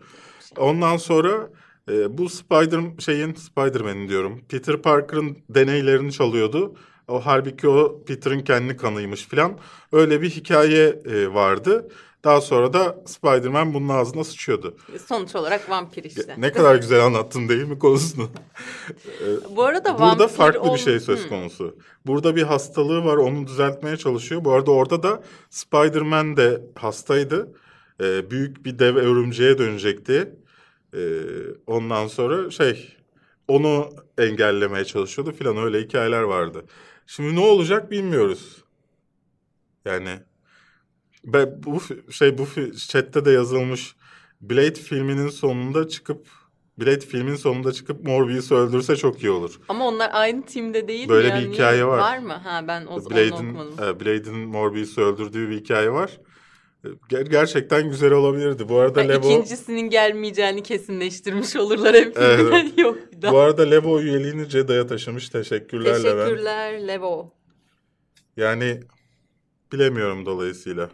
[0.57, 1.49] Ondan sonra
[1.89, 4.41] e, bu Spider şeyin Spider-Man'in diyorum.
[4.49, 6.75] Peter Parker'ın deneylerini çalıyordu.
[7.07, 9.57] O halbuki o Peter'ın kendi kanıymış falan.
[9.91, 11.87] Öyle bir hikaye e, vardı.
[12.23, 14.77] Daha sonra da Spider-Man bunun ağzına sıçıyordu.
[15.07, 16.35] Sonuç olarak vampir işte.
[16.37, 18.29] Ne kadar güzel anlattın değil mi konusunu?
[19.55, 21.29] Bu arada Burada vampir farklı ol- bir şey söz Hı.
[21.29, 21.75] konusu.
[22.05, 24.45] Burada bir hastalığı var onu düzeltmeye çalışıyor.
[24.45, 27.55] Bu arada orada da Spider-Man de hastaydı.
[28.01, 30.35] Ee, büyük bir dev örümceğe dönecekti.
[30.93, 30.99] Ee,
[31.67, 32.97] ondan sonra şey
[33.47, 36.65] onu engellemeye çalışıyordu filan öyle hikayeler vardı.
[37.07, 38.63] Şimdi ne olacak bilmiyoruz.
[39.85, 40.19] Yani
[41.23, 42.47] ben bu şey bu
[42.87, 43.95] chatte de yazılmış
[44.41, 46.27] Blade filminin sonunda çıkıp
[46.77, 49.59] Blade filmin sonunda çıkıp Morbius'u öldürse çok iyi olur.
[49.69, 51.09] Ama onlar aynı timde değil mi?
[51.09, 51.35] Böyle ya?
[51.35, 51.97] bir hikaye var.
[51.97, 52.33] Var mı?
[52.33, 53.83] Ha ben o Blade'in okumadım.
[53.83, 56.19] e, Blade'in Morbius'u öldürdüğü bir hikaye var.
[56.85, 58.69] E, ger- gerçekten güzel olabilirdi.
[58.69, 62.17] Bu arada Ha, Levo İkincisinin gelmeyeceğini kesinleştirmiş olurlar hep.
[62.17, 62.65] Evet.
[62.77, 63.31] Yok bir daha.
[63.33, 65.29] bu arada Levo üyeliğini Jeda'ya taşımış.
[65.29, 66.03] Teşekkürler, Levent.
[66.25, 67.33] Teşekkürler Levo.
[68.37, 68.79] Yani
[69.71, 70.89] bilemiyorum dolayısıyla.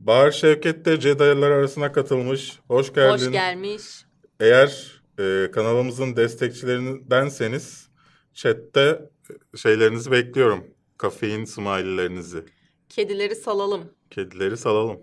[0.00, 2.58] Bahar Şevket de Jedi'lar arasına katılmış.
[2.68, 3.26] Hoş geldin.
[3.26, 3.82] Hoş gelmiş.
[4.40, 7.88] Eğer e, kanalımızın destekçilerindenseniz
[8.34, 9.10] chatte
[9.56, 10.64] şeylerinizi bekliyorum.
[10.98, 12.44] Kafein smiley'lerinizi.
[12.88, 13.99] Kedileri salalım.
[14.10, 15.00] Kedileri salalım.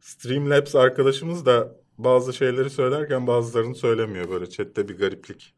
[0.00, 4.30] Streamlabs arkadaşımız da bazı şeyleri söylerken bazılarını söylemiyor.
[4.30, 5.54] Böyle chatte bir gariplik.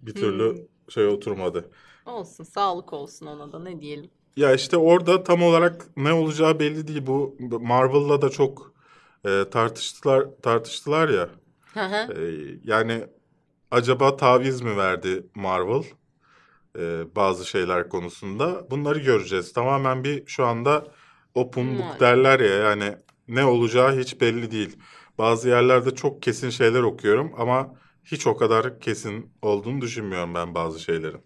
[0.00, 0.66] Bir türlü Hmm.
[0.88, 1.70] şey oturmadı.
[2.06, 4.10] Olsun sağlık olsun ona da ne diyelim.
[4.36, 7.06] Ya işte orada tam olarak ne olacağı belli değil.
[7.06, 8.74] Bu Marvel'la da çok
[9.26, 11.30] e, tartıştılar tartıştılar ya.
[12.08, 12.14] E,
[12.64, 13.06] yani
[13.70, 15.84] acaba taviz mi verdi Marvel
[16.78, 18.70] e, bazı şeyler konusunda?
[18.70, 19.52] Bunları göreceğiz.
[19.52, 20.86] Tamamen bir şu anda
[21.44, 22.00] book Hmm.
[22.00, 22.96] derler ya yani
[23.28, 24.76] ne olacağı hiç belli değil.
[25.18, 27.74] Bazı yerlerde çok kesin şeyler okuyorum ama
[28.04, 31.20] hiç o kadar kesin olduğunu düşünmüyorum ben bazı şeylerin.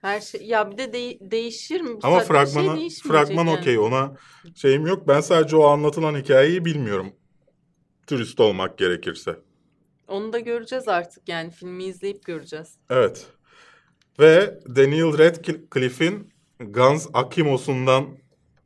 [0.00, 1.96] Her şey ya bir de de- değişir mi?
[1.96, 3.58] Bu Ama şey fragmanı değişmeyecek fragman yani.
[3.60, 4.16] okey ona
[4.54, 5.08] şeyim yok.
[5.08, 7.12] Ben sadece o anlatılan hikayeyi bilmiyorum.
[8.06, 9.36] Turist olmak gerekirse.
[10.08, 12.78] Onu da göreceğiz artık yani filmi izleyip göreceğiz.
[12.90, 13.26] Evet.
[14.20, 18.18] Ve Daniel Radcliffe'in Guns Akimos'undan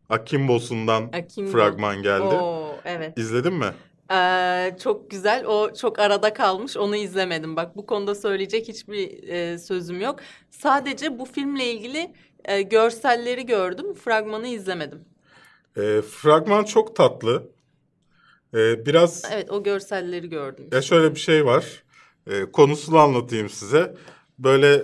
[0.08, 1.50] Akimbos'undan Akimbo.
[1.50, 2.22] fragman geldi.
[2.22, 3.18] Oo evet.
[3.18, 3.72] İzledin mi?
[4.12, 5.44] Ee, çok güzel.
[5.46, 6.76] O çok arada kalmış.
[6.76, 7.56] Onu izlemedim.
[7.56, 10.20] Bak bu konuda söyleyecek hiçbir e, sözüm yok.
[10.50, 12.12] Sadece bu filmle ilgili
[12.44, 13.94] e, görselleri gördüm.
[13.94, 15.00] Fragmanı izlemedim.
[15.76, 17.50] Ee, fragman çok tatlı.
[18.54, 20.68] Ee, biraz Evet o görselleri gördüm.
[20.72, 21.82] ya şöyle bir şey var.
[22.26, 23.94] Ee, konusunu anlatayım size.
[24.38, 24.74] Böyle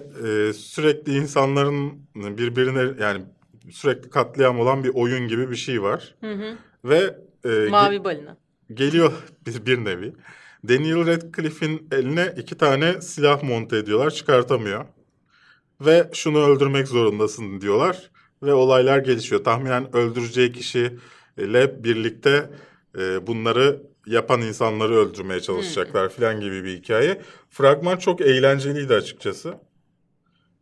[0.49, 3.23] e, sürekli insanların birbirine yani
[3.71, 6.15] sürekli katliam olan bir oyun gibi bir şey var.
[6.21, 6.57] Hı hı.
[6.85, 8.37] Ve e, ge- Mavi balina.
[8.75, 9.13] geliyor
[9.47, 10.13] bir, bir nevi.
[10.69, 14.85] Daniel Radcliffe'in eline iki tane silah monte ediyorlar, çıkartamıyor.
[15.81, 18.11] Ve şunu öldürmek zorundasın diyorlar.
[18.43, 19.45] Ve olaylar gelişiyor.
[19.45, 22.51] Tahminen öldüreceği kişiyle birlikte
[22.99, 27.23] e, bunları yapan insanları öldürmeye çalışacaklar falan gibi bir hikaye.
[27.51, 29.55] Fragman çok eğlenceliydi açıkçası.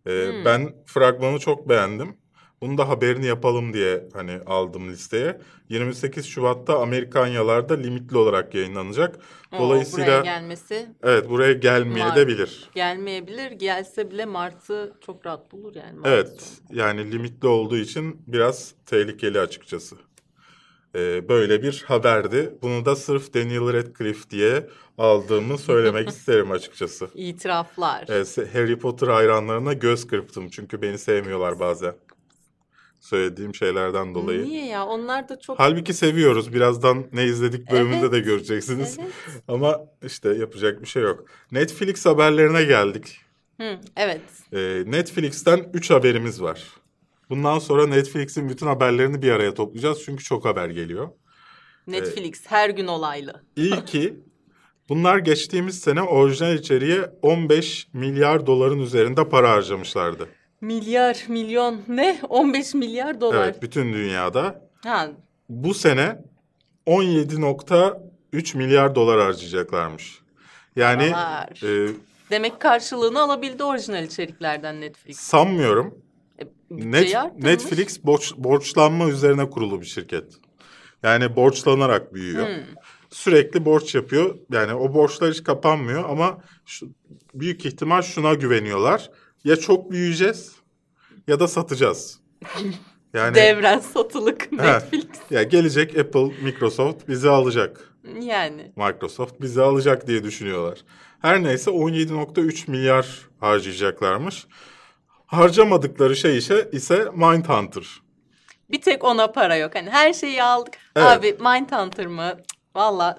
[0.07, 0.45] E, Hmm.
[0.45, 2.17] Ben fragmanı çok beğendim.
[2.63, 5.41] Bunu da haberini yapalım diye hani aldım listeye.
[5.69, 9.17] 28 Şubat'ta Amerikanyalarda limitli olarak yayınlanacak.
[9.53, 12.17] Oo, Dolayısıyla buraya gelmesi evet buraya gelmeye Mart.
[12.17, 12.71] de bilir.
[12.75, 13.51] gelmeyebilir.
[13.51, 15.99] Gelse bile Mart'ı çok rahat bulur yani.
[15.99, 16.79] Mart Evet sonu.
[16.79, 19.97] yani limitli olduğu için biraz tehlikeli açıkçası.
[20.95, 22.55] Ee, böyle bir haberdi.
[22.63, 24.67] Bunu da sırf Daniel Radcliffe diye
[24.99, 27.09] aldığımı söylemek isterim açıkçası.
[27.15, 28.05] İtiraflar.
[28.09, 31.95] Evet, Harry Potter hayranlarına göz kırptım çünkü beni sevmiyorlar bazen.
[33.03, 34.45] Söylediğim şeylerden dolayı.
[34.45, 34.87] Niye ya?
[34.87, 35.59] Onlar da çok...
[35.61, 36.55] Halbuki seviyoruz.
[36.55, 38.13] Birazdan ne izledik bölümünde Evet.
[38.13, 38.99] de göreceksiniz.
[39.01, 39.13] Evet.
[39.49, 41.25] Ama işte yapacak bir şey yok.
[41.53, 43.21] Netflix haberlerine geldik.
[43.61, 44.21] Hı, evet.
[44.53, 46.63] Ee, Netflix'ten 3 haberimiz var.
[47.31, 50.03] Bundan sonra Netflix'in bütün haberlerini bir araya toplayacağız.
[50.05, 51.09] Çünkü çok haber geliyor.
[51.87, 53.43] Netflix her gün olaylı.
[53.57, 54.21] İlki
[54.89, 60.29] bunlar geçtiğimiz sene orijinal içeriğe 15 milyar doların üzerinde para harcamışlardı.
[60.63, 62.21] Milyar, milyon ne?
[62.29, 63.45] 15 milyar dolar.
[63.45, 64.69] Evet bütün dünyada.
[64.85, 65.11] Ha,
[65.49, 66.19] Bu sene
[66.87, 70.19] 17.3 milyar dolar harcayacaklarmış.
[70.77, 71.87] Yani Paralar.
[71.89, 71.91] e,
[72.31, 75.17] demek karşılığını alabildi orijinal içeriklerden Netflix.
[75.21, 75.99] sanmıyorum.
[76.39, 77.17] E, Net.
[77.39, 80.33] Netflix borç, borçlanma üzerine kurulu bir şirket.
[81.03, 82.47] Yani borçlanarak büyüyor.
[82.47, 82.55] Hmm.
[83.11, 84.39] Sürekli borç yapıyor.
[84.53, 86.89] Yani o borçlar hiç kapanmıyor ama şu,
[87.35, 89.11] büyük ihtimal şuna güveniyorlar.
[89.45, 90.53] Ya çok büyüyeceğiz
[91.29, 92.21] ya da satacağız.
[93.15, 95.05] Yani Devren satılık Netflix.
[95.31, 97.95] ya gelecek Apple, Microsoft bizi alacak.
[98.21, 98.73] Yani.
[98.77, 100.79] Microsoft bizi alacak diye düşünüyorlar.
[101.23, 103.07] Her neyse 17.3 milyar
[103.41, 104.47] harcayacaklarmış.
[105.27, 107.87] Harcamadıkları şey ise, ise Mindhunter.
[108.71, 109.75] Bir tek ona para yok.
[109.75, 110.75] Hani her şeyi aldık.
[110.97, 111.07] Evet.
[111.09, 112.33] Abi Mindhunter mı?
[112.75, 113.19] Valla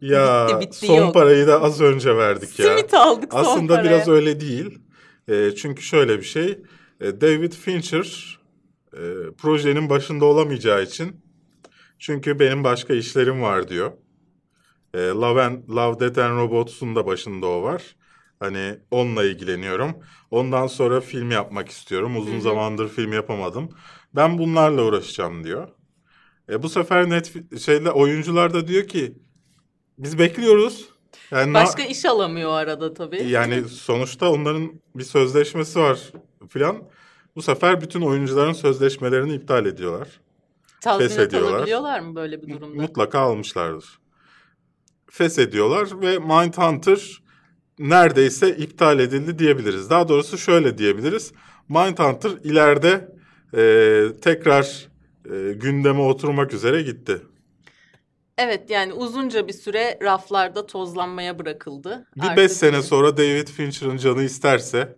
[0.00, 1.14] Ya Bitti, bitti, son yok.
[1.14, 2.66] parayı da az önce verdik ya.
[2.66, 3.84] simit aldık son Aslında paraya.
[3.90, 4.78] biraz öyle değil.
[5.28, 6.58] E, çünkü şöyle bir şey.
[7.00, 8.38] e, David Fincher
[8.94, 9.00] e,
[9.38, 11.20] projenin başında olamayacağı için
[11.98, 13.92] çünkü benim başka işlerim var diyor.
[14.94, 17.96] E, Love, and, Love, Death and Robots'un da başında o var.
[18.40, 19.96] Hani onunla ilgileniyorum.
[20.30, 22.16] Ondan sonra film yapmak istiyorum.
[22.16, 23.68] Uzun zamandır film yapamadım.
[24.14, 25.68] Ben bunlarla uğraşacağım diyor.
[26.50, 29.18] E, bu sefer net şeyle oyuncular da diyor ki
[29.98, 30.88] biz bekliyoruz.
[31.30, 33.28] Yani Başka iş alamıyor arada tabii.
[33.28, 35.98] yani sonuçta onların bir sözleşmesi var
[36.48, 36.82] filan.
[37.36, 40.08] Bu sefer bütün oyuncuların sözleşmelerini iptal ediyorlar.
[40.80, 42.82] Tazminat alabiliyorlar mı böyle bir durumda?
[42.82, 43.98] Mutlaka almışlardır.
[45.10, 47.22] Feshediyorlar ve Mindhunter
[47.78, 49.90] neredeyse iptal edildi diyebiliriz.
[49.90, 51.32] Daha doğrusu şöyle diyebiliriz.
[51.68, 53.08] Mindhunter ileride
[53.54, 54.88] e, tekrar
[55.32, 57.22] e, gündeme oturmak üzere gitti.
[58.38, 62.06] Evet yani uzunca bir süre raflarda tozlanmaya bırakıldı.
[62.16, 64.96] Bir beş sene sonra David Fincher'ın canı isterse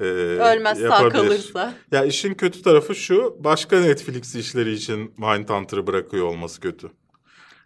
[0.00, 1.74] e, ölmez sağ kalırsa.
[1.92, 6.90] Ya işin kötü tarafı şu, başka Netflix işleri için Mindhunter'ı bırakıyor olması kötü.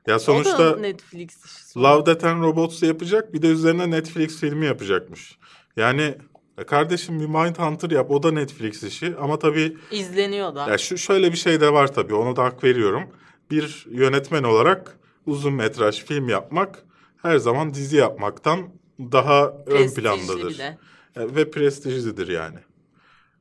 [0.07, 1.79] Ya sonuçta Netflix işi.
[1.79, 5.39] Love, Death and Robots'u yapacak, bir de üzerine Netflix filmi yapacakmış.
[5.77, 6.15] Yani
[6.59, 9.15] e, kardeşim bir Mindhunter yap, o da Netflix işi.
[9.21, 10.71] Ama tabii İzleniyor da.
[10.71, 13.11] ya şu şöyle bir şey de var tabii, ona da hak veriyorum.
[13.51, 16.85] Bir yönetmen olarak uzun metraj film yapmak
[17.23, 20.51] her zaman dizi yapmaktan daha ön Prestijli plandadır.
[20.51, 20.79] bir de.
[21.17, 22.59] E, ve prestijlidir yani.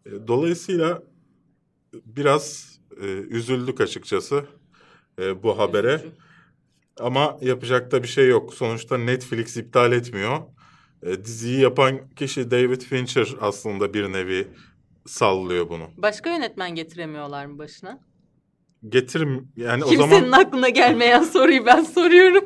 [0.05, 1.03] E, Dolayısıyla
[1.93, 4.45] biraz e, üzüldük açıkçası
[5.19, 5.95] e, bu habere.
[5.95, 6.11] Üzücü.
[6.99, 8.53] Ama yapacak da bir şey yok.
[8.53, 10.37] Sonuçta Netflix iptal etmiyor.
[11.03, 14.47] E, diziyi yapan kişi David Fincher aslında bir nevi
[15.05, 15.89] sallıyor bunu.
[15.97, 17.99] Başka yönetmen getiremiyorlar mı başına?
[18.89, 22.45] Getirim yani o Kimsenin zaman aklına gelmeyen soruyu ben soruyorum.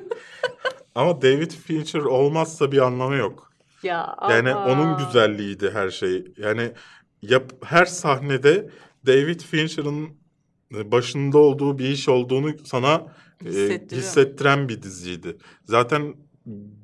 [0.96, 3.54] ama David Fincher olmazsa bir anlamı yok.
[3.84, 4.72] ya Yani ama.
[4.72, 6.26] onun güzelliğiydi her şey.
[6.38, 6.72] Yani
[7.22, 8.70] yap, her sahnede
[9.08, 10.10] David Fincher'ın
[10.72, 13.06] başında olduğu bir iş olduğunu sana
[13.46, 13.50] e,
[13.92, 15.38] hissettiren bir diziydi.
[15.66, 16.16] Zaten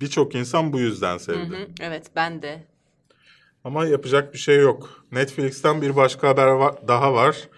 [0.01, 1.55] birçok insan bu yüzden Hı sevdi.
[1.55, 2.63] hı, evet ben de.
[3.63, 5.05] Ama yapacak bir şey yok.
[5.11, 7.49] Netflix'ten bir başka haber va- daha var.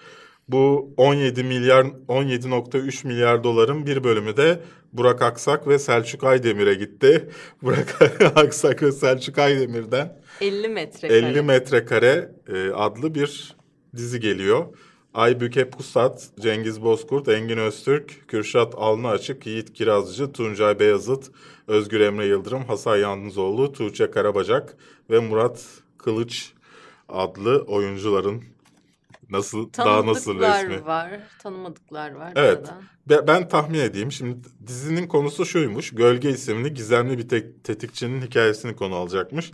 [0.49, 4.59] Bu 17 milyar 17.3 milyar doların bir bölümü de
[4.93, 7.29] Burak Aksak ve Selçuk Aydemir'e gitti.
[7.61, 8.01] Burak
[8.35, 11.17] Aksak ve Selçuk Aydemir'den 50 metrekare.
[11.17, 13.55] 50 metrekare e, adlı bir
[13.95, 14.65] dizi geliyor.
[15.13, 21.31] Aybüke Pusat, Cengiz Bozkurt, Engin Öztürk, Kürşat Alnı Açık, Yiğit Kirazcı, Tuncay Beyazıt,
[21.67, 24.77] Özgür Emre Yıldırım, Hasan Yalnızoğlu, Tuğçe Karabacak
[25.09, 25.65] ve Murat
[25.97, 26.53] Kılıç
[27.09, 28.43] adlı oyuncuların
[29.29, 30.85] nasıl daha nasıl resmi?
[30.85, 32.31] var, tanımadıklar var.
[32.35, 32.67] Evet.
[33.09, 34.11] Be- Ben tahmin edeyim.
[34.11, 34.37] Şimdi
[34.67, 35.91] dizinin konusu şuymuş.
[35.91, 39.51] Gölge isimli gizemli bir tek- tetikçinin hikayesini konu alacakmış.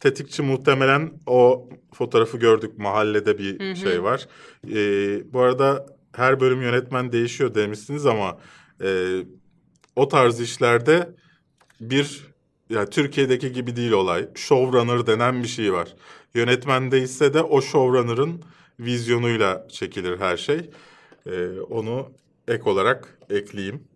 [0.00, 2.78] Tetikçi muhtemelen o fotoğrafı gördük.
[2.78, 4.28] Mahallede bir şey var.
[4.68, 8.38] Ee, bu arada her bölüm yönetmen değişiyor demişsiniz ama
[8.82, 9.18] e,
[9.96, 11.14] o tarz işlerde
[11.80, 12.26] bir
[12.70, 14.28] ya Türkiye'deki gibi değil olay.
[14.34, 15.94] Showrunner denen bir şey var.
[16.34, 18.42] Yönetmen değilse de o showrunner'ın
[18.80, 20.70] vizyonuyla çekilir her şey.
[21.26, 22.12] Ee, onu
[22.48, 23.88] ek olarak ekleyeyim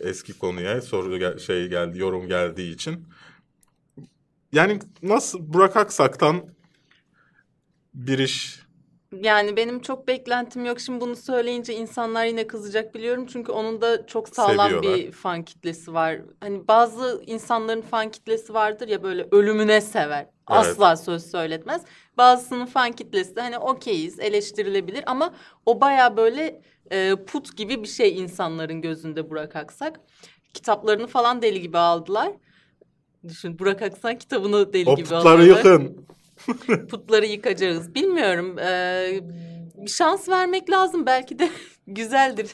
[0.00, 3.08] eski konuya soru gel- şey geldi yorum geldiği için.
[4.52, 6.48] Yani nasıl Burak Aksak'tan
[7.94, 8.62] bir iş
[9.20, 10.80] Yani benim çok beklentim yok.
[10.80, 13.26] Şimdi bunu söyleyince insanlar yine kızacak biliyorum.
[13.26, 14.98] Çünkü onun da çok sağlam Seviyorlar.
[14.98, 16.20] bir fan kitlesi var.
[16.40, 20.26] Hani bazı insanların fan kitlesi vardır ya böyle ölümüne sever.
[20.46, 21.82] Asla söz söyletmez.
[22.16, 25.34] Bazısının fan kitlesi de hani okeyiz eleştirilebilir ama
[25.66, 30.00] o baya böyle e, put gibi bir şey insanların gözünde Burak Aksak.
[30.54, 32.32] Kitaplarını falan deli gibi aldılar.
[33.28, 36.06] Düşün Burak Aksak kitabını deli o gibi putları alıyorlar yıkın.
[36.88, 37.94] putları yıkacağız.
[37.94, 38.58] Bilmiyorum.
[38.58, 39.20] Ee,
[39.76, 41.06] bir şans vermek lazım.
[41.06, 41.50] Belki de
[41.86, 42.50] güzeldir.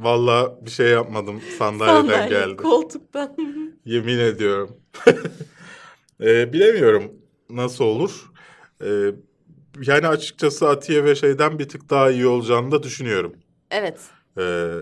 [0.00, 2.56] Vallahi bir şey yapmadım sandalyeden Sandalye, geldi.
[2.56, 3.36] koltuktan.
[3.84, 4.76] Yemin ediyorum.
[6.20, 7.12] Ee, bilemiyorum
[7.50, 8.30] nasıl olur.
[8.84, 9.12] Ee,
[9.82, 13.34] yani açıkçası Atiye ve şeyden bir tık daha iyi olacağını da düşünüyorum.
[13.70, 14.00] evet.
[14.38, 14.74] Ee,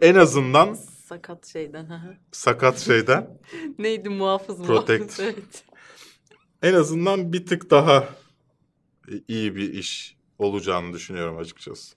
[0.00, 2.18] en azından Sakat şeyden.
[2.32, 3.38] sakat şeyden
[3.78, 5.00] Neydi muhafız Protect.
[5.00, 5.20] muhafız.
[5.24, 5.64] Evet.
[6.62, 8.08] en azından bir tık daha
[9.28, 11.96] iyi bir iş olacağını düşünüyorum açıkçası.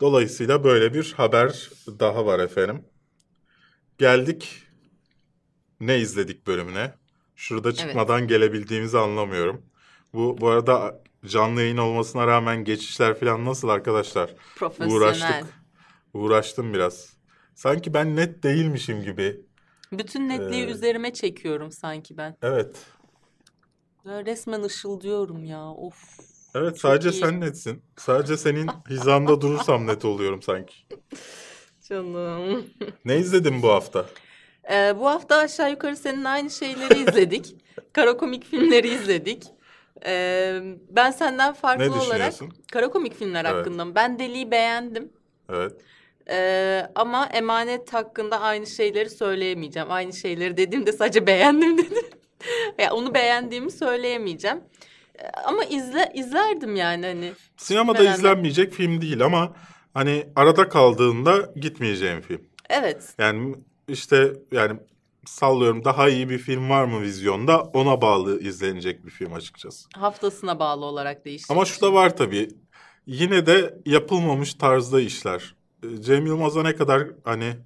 [0.00, 2.84] Dolayısıyla böyle bir haber daha var efendim.
[3.98, 4.62] Geldik
[5.80, 6.94] ne izledik bölümüne.
[7.38, 9.62] Şurada çıkmadan gelebildiğimizi anlamıyorum.
[10.14, 14.34] Bu bu arada canlı yayın olmasına rağmen geçişler falan nasıl arkadaşlar?
[14.56, 14.96] Profesyonel.
[14.96, 15.44] Uğraştık.
[16.14, 17.16] Uğraştım biraz.
[17.54, 19.40] Sanki ben net değilmişim gibi.
[19.92, 22.36] Bütün netliği Ee, üzerime çekiyorum sanki ben.
[22.42, 22.76] Evet.
[24.04, 25.70] Ya resmen ışıldıyorum ya.
[25.70, 26.04] Of.
[26.54, 27.20] Evet sadece iyi.
[27.20, 27.82] sen netsin.
[27.96, 30.74] Sadece senin hizanda durursam net oluyorum sanki.
[31.88, 32.66] Canım.
[33.04, 34.06] Ne izledin bu hafta?
[34.70, 37.54] Ee, bu hafta aşağı yukarı senin aynı şeyleri izledik.
[37.92, 39.42] Kara komik filmleri izledik.
[40.06, 42.52] Ee, ben senden farklı Ne olarak düşünüyorsun?
[42.72, 43.54] kara komik filmler Evet.
[43.56, 43.94] hakkında mı?
[43.94, 45.12] Ben Deli'yi beğendim.
[45.52, 45.72] Evet.
[46.30, 49.90] Ee, ama Emanet hakkında aynı şeyleri söyleyemeyeceğim.
[49.90, 52.04] Aynı şeyleri dediğimde sadece beğendim dedim.
[52.78, 54.60] ya onu beğendiğimi söyleyemeyeceğim.
[55.18, 57.32] Ee, ama izle izlerdim yani hani.
[57.56, 58.14] Sinemada Beraber.
[58.14, 59.56] izlenmeyecek film değil ama
[59.94, 62.42] hani arada kaldığında gitmeyeceğim film.
[62.70, 63.14] Evet.
[63.18, 63.54] Yani
[63.88, 64.80] işte yani
[65.26, 69.88] sallıyorum daha iyi bir film var mı vizyonda ona bağlı izlenecek bir film açıkçası.
[69.96, 71.46] Haftasına bağlı olarak değişir.
[71.50, 72.48] Ama şu da var tabii.
[73.06, 75.54] Yine de yapılmamış tarzda işler.
[75.82, 77.56] Ee, Cem Yılmaz'a ne kadar hani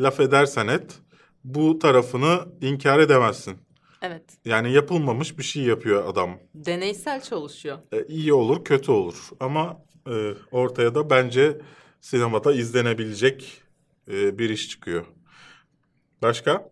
[0.00, 0.98] laf edersen et
[1.44, 3.56] bu tarafını inkar edemezsin.
[4.02, 4.22] Evet.
[4.44, 6.38] Yani yapılmamış bir şey yapıyor adam.
[6.54, 7.78] Deneysel çalışıyor.
[7.92, 9.30] E, iyi olur, kötü olur.
[9.40, 11.60] Ama e, ortaya da bence
[12.00, 13.62] sinemada izlenebilecek
[14.08, 15.06] e, bir iş çıkıyor.
[16.22, 16.70] Başka?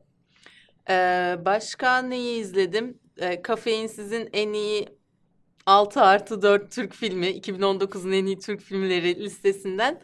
[0.91, 2.99] Ee, başka neyi izledim?
[3.19, 4.89] Ee, Kafeinsiz'in en iyi
[5.67, 7.27] 6 artı 4 Türk filmi.
[7.27, 10.01] 2019'un en iyi Türk filmleri listesinden.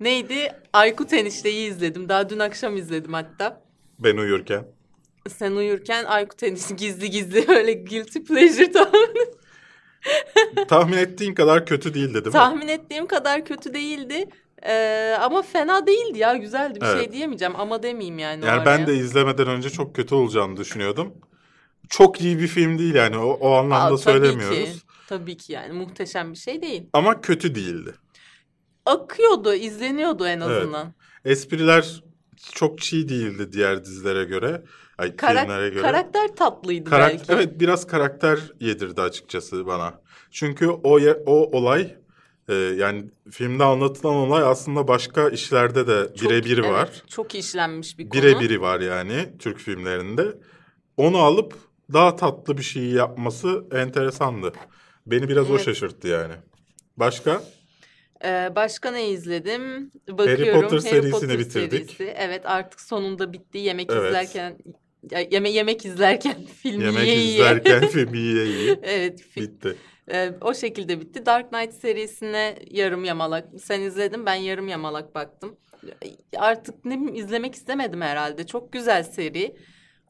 [0.00, 0.52] Neydi?
[0.72, 2.08] Aykut Enişte'yi izledim.
[2.08, 3.62] Daha dün akşam izledim hatta.
[3.98, 4.64] Ben uyurken.
[5.28, 9.38] Sen uyurken Aykut Enişte gizli gizli öyle guilty pleasure tahmin,
[10.68, 12.32] Tahmin ettiğin kadar kötü değildi değil mi?
[12.32, 14.28] tahmin ettiğim kadar kötü değildi.
[14.66, 16.98] Ee, ama fena değildi ya güzeldi bir Evet.
[16.98, 21.14] şey diyemeyeceğim ama demeyeyim yani, Yani ben de izlemeden önce çok kötü olacağını düşünüyordum.
[21.88, 24.58] Çok iyi bir film değil yani o, o anlamda Aa, tabii söylemiyoruz.
[24.58, 24.72] ki,
[25.08, 26.82] tabii ki yani muhteşem bir şey değil.
[26.92, 27.94] Ama kötü değildi.
[28.86, 30.62] Akıyordu, izleniyordu en Evet.
[30.62, 30.94] azından.
[31.24, 32.02] Espriler
[32.52, 34.62] çok çiğ değildi diğer dizilere göre.
[34.98, 35.80] Ay, Karak- göre.
[35.82, 37.32] Karakter tatlıydı Karak- belki.
[37.32, 40.00] Evet biraz karakter yedirdi açıkçası bana.
[40.30, 41.96] Çünkü o o olay
[42.48, 47.02] e, yani filmde anlatılan olay aslında başka işlerde de birebiri evet, var.
[47.08, 48.22] Çok işlenmiş bir konu.
[48.22, 50.38] Birebiri var yani Türk filmlerinde.
[50.96, 51.54] Onu alıp
[51.92, 54.52] daha tatlı bir şey yapması enteresandı.
[55.06, 55.64] Beni biraz o Evet.
[55.64, 56.34] şaşırttı yani.
[56.96, 57.42] Başka?
[58.24, 59.92] Ee, başka ne izledim?
[60.10, 60.60] Bakıyorum.
[60.60, 61.90] Potter serisini bitirdik.
[61.90, 62.14] serisi.
[62.16, 63.58] Evet artık sonunda bitti.
[63.58, 64.08] Yemek Evet.
[64.08, 64.58] izlerken
[65.30, 67.24] yeme yemek izlerken filmi Yemek yiye.
[67.24, 69.36] izlerken filmi yiye evet.
[69.36, 69.76] bitti.
[70.12, 71.26] E, o şekilde bitti.
[71.26, 73.48] Dark Knight serisine yarım yamalak.
[73.60, 75.56] Sen izledin ben yarım yamalak baktım.
[76.36, 78.46] Artık ne bileyim izlemek istemedim herhalde.
[78.46, 79.56] Çok güzel seri.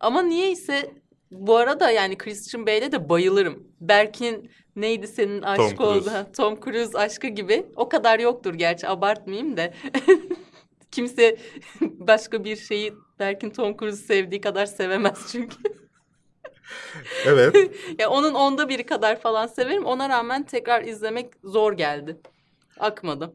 [0.01, 0.95] Ama niyeyse
[1.31, 3.69] bu arada yani Christian Bale'e de bayılırım.
[3.81, 5.85] Berk'in neydi senin aşk Cruise.
[5.85, 6.11] oldu?
[6.37, 7.67] Tom Cruise aşkı gibi.
[7.77, 9.73] O kadar yoktur gerçi abartmayayım da.
[10.91, 11.37] Kimse
[11.81, 15.57] başka bir şeyi Berk'in Tom Cruise'u sevdiği kadar sevemez çünkü.
[17.27, 17.57] Evet.
[17.99, 19.85] Ya onun onda biri kadar falan severim.
[19.85, 22.17] Ona rağmen tekrar izlemek zor geldi.
[22.79, 23.35] Akmadı.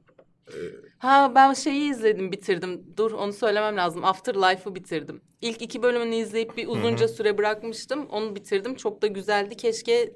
[0.49, 0.53] Ee,
[0.97, 2.83] Ha ben şeyi izledim bitirdim.
[2.97, 4.03] Dur onu söylemem lazım.
[4.05, 5.21] Afterlife'ı bitirdim.
[5.41, 8.05] İlk iki bölümünü izleyip bir uzunca süre bırakmıştım.
[8.05, 8.75] Onu bitirdim.
[8.75, 9.57] Çok da güzeldi.
[9.57, 10.13] Keşke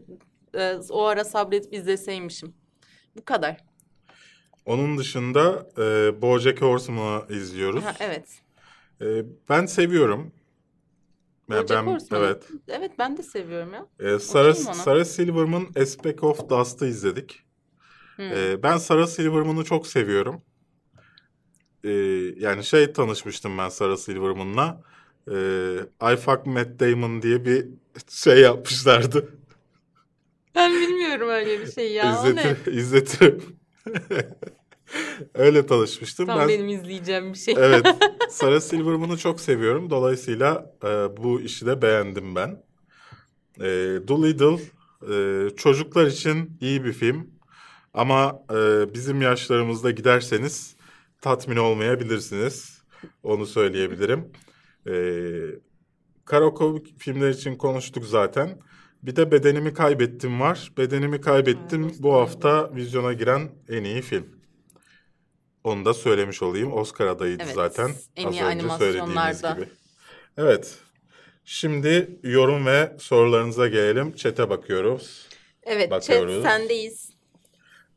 [0.56, 2.54] e, o ara sabredip izleseymişim.
[3.16, 3.58] Bu kadar.
[4.66, 7.84] Onun dışında e, BoJack Horseman'ı izliyoruz.
[7.84, 8.28] Ha, evet.
[9.02, 9.06] E,
[9.50, 10.32] ben seviyorum.
[11.50, 12.24] Yani ben Horseman.
[12.24, 12.50] evet.
[12.68, 13.88] Evet ben de seviyorum ya.
[14.00, 14.54] E, Sarah.
[14.54, 17.44] Sarah Silverman Aspect of Dust'ı izledik.
[18.16, 18.24] Hı.
[18.24, 20.42] E, ben Sarah Silverman'ı çok seviyorum.
[21.84, 21.90] E,
[22.38, 24.82] yani şey tanışmıştım ben Sarah Silverman'la.
[25.32, 25.34] E,
[26.14, 27.66] I Fuck Matt Damon diye bir
[28.10, 29.38] şey yapmışlardı.
[30.56, 32.12] Ben bilmiyorum öyle bir şey ya.
[32.30, 33.60] İzletir, izletirim.
[35.34, 36.26] Öyle tanışmıştım.
[36.26, 37.56] Tam ben benim izleyeceğim bir şey.
[37.58, 37.86] Evet,
[38.30, 39.90] Sarah Silverman'ı çok seviyorum.
[39.90, 42.64] Dolayısıyla e, bu işi de beğendim ben.
[43.60, 43.68] E,
[44.08, 44.60] Dolittle
[45.14, 47.28] e, çocuklar için iyi bir film.
[47.94, 50.76] Ama e, bizim yaşlarımızda giderseniz
[51.22, 52.82] tatmin olmayabilirsiniz.
[53.24, 54.32] Onu söyleyebilirim.
[54.88, 54.94] E,
[56.26, 58.60] Karakomik filmler için konuştuk zaten.
[59.04, 60.72] Bir de Bedenimi Kaybettim var.
[60.78, 64.37] Bedenimi Kaybettim Evet, bu hafta vizyona giren en iyi film.
[65.68, 66.74] Onu da söylemiş olayım.
[66.74, 67.92] Oscar adayıydı Evet, zaten.
[68.16, 69.52] en Az iyi önce söylediğimiz animasyonlarda.
[69.52, 69.70] gibi.
[70.38, 70.76] Evet.
[71.46, 74.16] Şimdi yorum ve sorularınıza gelelim.
[74.16, 75.28] Çete bakıyoruz.
[75.64, 76.44] Evet, Bakıyoruz.
[76.44, 77.10] chat sendeyiz.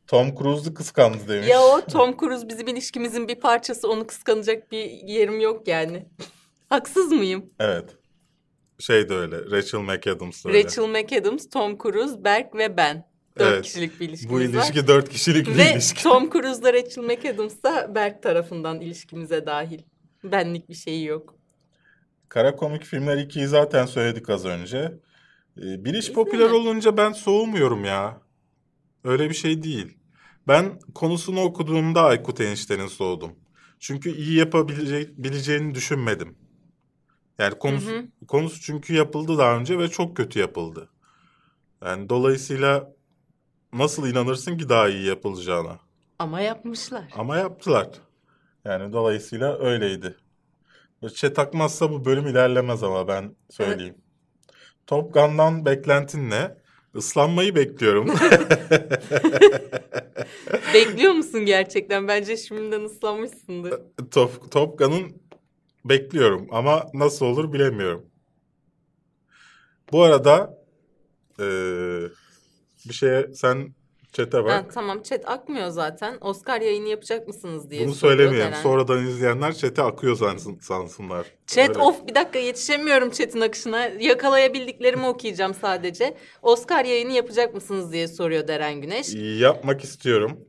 [0.07, 1.47] Tom Cruise'u kıskandı demiş.
[1.49, 3.89] Ya o Tom Cruise bizim ilişkimizin bir parçası.
[3.89, 6.05] Onu kıskanacak bir yerim yok yani.
[6.69, 7.45] Haksız mıyım?
[7.59, 7.89] Evet.
[8.79, 9.51] Şey de öyle.
[9.51, 10.63] Rachel McAdams da öyle.
[10.63, 13.10] Rachel McAdams, Tom Cruise, Berk ve ben.
[13.39, 13.63] Dört Evet.
[13.65, 14.41] kişilik bir ilişkimiz Bu var.
[14.41, 16.03] ilişki dört kişilik bir Ve ilişki.
[16.03, 19.79] Tom Cruise'la Rachel McAdams da Berk tarafından ilişkimize dahil.
[20.23, 21.35] Benlik bir şey yok.
[22.29, 24.77] Kara komik filmler 2'yi zaten söyledik az önce.
[25.57, 28.21] Ee, bir iş popüler olunca ben soğumuyorum ya.
[29.03, 29.97] Öyle bir şey değil.
[30.47, 33.31] Ben konusunu okuduğumda Aykut Enişte'nin soğudum.
[33.79, 36.35] Çünkü iyi yapabileceğini düşünmedim.
[37.39, 40.89] Yani konusu, Hı konusu çünkü yapıldı daha önce ve çok kötü yapıldı.
[41.85, 42.93] Yani dolayısıyla
[43.73, 45.79] nasıl inanırsın ki daha iyi yapılacağına?
[46.19, 47.03] Ama yapmışlar.
[47.15, 47.89] Ama yaptılar.
[48.65, 50.15] Yani dolayısıyla öyleydi.
[51.15, 53.95] Çe takmazsa bu bölüm ilerlemez ama ben söyleyeyim.
[54.87, 56.57] Top Gun'dan beklentin ne?
[56.95, 58.07] Islanmayı bekliyorum.
[60.73, 62.07] Bekliyor musun gerçekten?
[62.07, 63.81] Bence şimdiden ıslanmışsındır.
[64.11, 65.21] Top, Top Gun'ın
[65.85, 68.05] bekliyorum ama nasıl olur bilemiyorum.
[69.91, 70.57] Bu arada
[71.39, 72.09] eee,
[72.89, 73.73] bir şeye sen
[74.11, 74.73] çete Ha, bak.
[74.73, 76.17] tamam chat akmıyor zaten.
[76.21, 78.53] Oscar yayını yapacak mısınız diye Bunu söylemeyelim.
[78.63, 81.25] Sonradan izleyenler çete akıyor sansın, sansınlar.
[81.47, 81.79] Chat Öyle.
[81.79, 83.85] of bir dakika yetişemiyorum chat'in akışına.
[83.85, 86.17] Yakalayabildiklerimi okuyacağım sadece.
[86.41, 89.13] Oscar yayını yapacak mısınız diye soruyor Deren Güneş.
[89.41, 90.39] Yapmak istiyorum.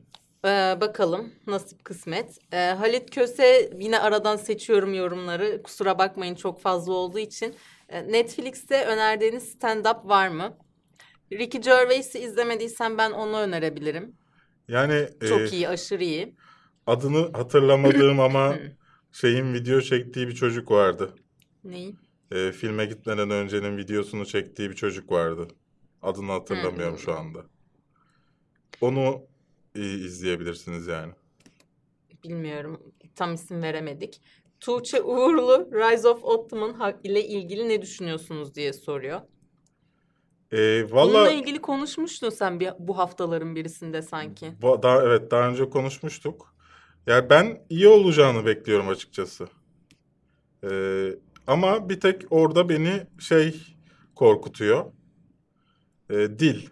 [0.45, 2.37] Ee, bakalım nasip kısmet.
[2.53, 5.63] Ee, Halit Köse yine aradan seçiyorum yorumları.
[5.63, 7.55] Kusura bakmayın çok fazla olduğu için.
[7.89, 10.57] Ee, Netflix'te önerdiğiniz stand-up var mı?
[11.39, 14.15] Ricky Gervais'i izlemediysen ben onu önerebilirim.
[14.67, 16.35] Yani Çok e, iyi, aşırı iyi.
[16.87, 18.55] adını hatırlamadığım ama
[19.11, 21.15] şeyin video çektiği bir çocuk vardı.
[21.63, 21.95] Neyi?
[22.31, 25.47] E, filme gitmeden öncenin videosunu çektiği bir çocuk vardı.
[26.01, 27.45] Adını hatırlamıyorum şu anda.
[28.81, 29.25] Onu
[29.75, 31.13] e, izleyebilirsiniz yani.
[32.23, 32.93] Bilmiyorum.
[33.15, 34.21] Tam isim veremedik.
[34.59, 39.21] Tuğçe Uğurlu Rise of Ottoman ile ilgili ne düşünüyorsunuz diye soruyor.
[40.53, 44.53] E, Bununla Valla ilgili konuşmuştun sen bir, bu haftaların birisinde sanki.
[44.61, 46.55] bu- daha evet daha önce konuşmuştuk.
[47.07, 49.47] Yani ben iyi olacağını bekliyorum açıkçası.
[50.63, 50.69] E,
[51.47, 53.75] ama bir tek orada beni şey
[54.15, 54.85] korkutuyor.
[56.09, 56.69] E, dil.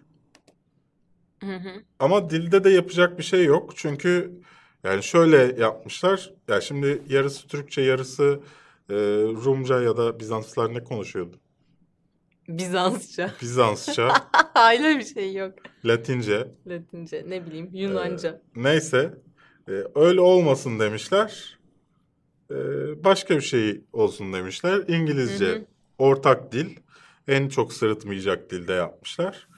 [1.42, 1.84] Hı hı.
[1.98, 3.72] Ama dilde de yapacak bir şey yok.
[3.76, 4.40] Çünkü
[4.84, 6.32] yani şöyle yapmışlar.
[6.48, 8.40] Ya şimdi yarısı Türkçe, yarısı
[8.90, 8.94] e,
[9.44, 11.41] Rumca ya da Bizanslılar ne konuşuyordu?
[12.48, 13.30] Bizansça.
[13.42, 14.28] Bizansça,
[14.72, 15.54] Öyle bir şey yok.
[15.84, 16.48] Latince.
[16.66, 18.40] Latince ne bileyim Yunanca.
[18.56, 19.14] Neyse.
[19.68, 21.58] E, öyle olmasın demişler.
[22.50, 22.54] E,
[23.04, 24.84] başka bir şey olsun demişler.
[24.88, 25.64] İngilizce Hı hı.
[25.98, 26.76] ortak dil.
[27.28, 29.48] En çok sırıtmayacak dilde yapmışlar.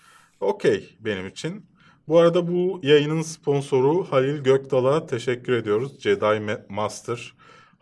[0.41, 1.67] Okey benim için.
[2.09, 6.01] Bu arada bu yayının sponsoru Halil Gökdal'a teşekkür ediyoruz.
[6.01, 7.35] Jedi Ma- Master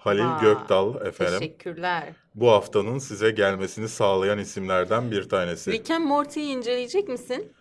[0.04, 1.38] Halil Aa, Gökdal efendim.
[1.38, 2.12] Teşekkürler.
[2.34, 5.72] Bu haftanın size gelmesini sağlayan isimlerden bir tanesi.
[5.72, 7.52] Rick and Morty'yi inceleyecek misin?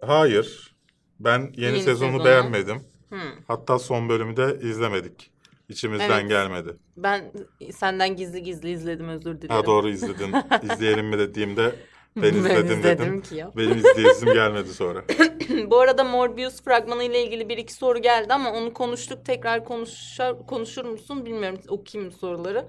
[0.00, 0.74] Hayır.
[1.20, 2.24] Ben yeni, Yeni sezonu sezonu.
[2.24, 2.80] beğenmedim.
[3.08, 3.18] Hmm.
[3.48, 5.30] Hatta son bölümü de izlemedik.
[5.68, 6.28] İçimizden Evet.
[6.28, 6.76] gelmedi.
[6.96, 7.32] Ben
[7.72, 9.54] senden gizli gizli izledim özür dilerim.
[9.56, 10.34] Ha doğru izledin.
[10.72, 11.74] İzleyelim mi dediğimde
[12.16, 13.20] ben Ben izledim izledim dedim.
[13.22, 13.52] ki ya.
[13.56, 15.04] Benim izleyesim gelmedi sonra.
[15.70, 19.24] Bu arada Morbius fragmanı ile ilgili bir iki soru geldi ama onu konuştuk.
[19.24, 21.58] Tekrar konuşar, konuşur musun bilmiyorum.
[21.68, 22.68] Okuyayım soruları.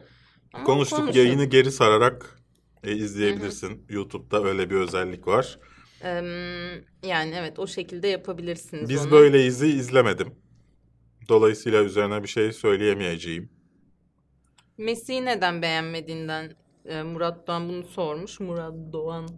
[0.54, 1.26] Ama Konuştuk konuşalım.
[1.26, 2.40] yayını geri sararak
[2.84, 3.86] e, izleyebilirsin.
[3.90, 5.60] YouTube'da öyle bir özellik var.
[6.04, 6.26] Em,
[7.04, 9.12] yani evet o şekilde yapabilirsiniz Biz onu.
[9.12, 10.36] böyle izi izlemedim.
[11.30, 13.50] Dolayısıyla üzerine bir şey söyleyemeyeceğim.
[14.78, 16.56] Mesih'i neden beğenmediğinden
[16.88, 18.40] e, Murat Doğan bunu sormuş.
[18.40, 19.30] Murat Doğan.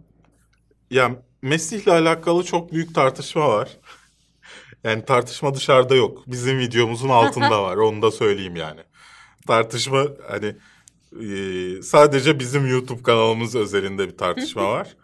[0.90, 3.78] Ya Mesih'le alakalı çok büyük tartışma var.
[4.84, 6.22] Yani tartışma dışarıda yok.
[6.26, 7.76] Bizim videomuzun altında var.
[7.76, 8.80] Onu da söyleyeyim yani.
[9.46, 10.56] Tartışma hani
[11.22, 14.96] e, sadece bizim YouTube kanalımız özelinde bir tartışma var.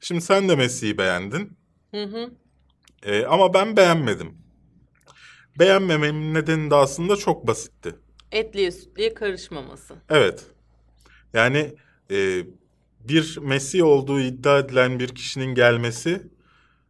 [0.00, 1.58] Şimdi sen de Mesih'i beğendin.
[1.90, 2.30] Hı hı.
[3.02, 4.38] E, ama ben beğenmedim.
[5.58, 7.94] Beğenmememin nedeni de aslında çok basitti.
[8.32, 9.94] Etliye sütliye karışmaması.
[10.10, 10.51] Evet.
[11.34, 11.74] Yani
[12.10, 12.42] e,
[13.00, 16.22] bir Mesih olduğu iddia edilen bir kişinin gelmesi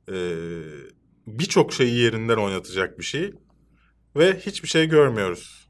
[0.09, 0.15] e,
[1.27, 3.33] birçok şeyi yerinden oynatacak bir şey
[4.17, 5.69] ve hiçbir şey görmüyoruz.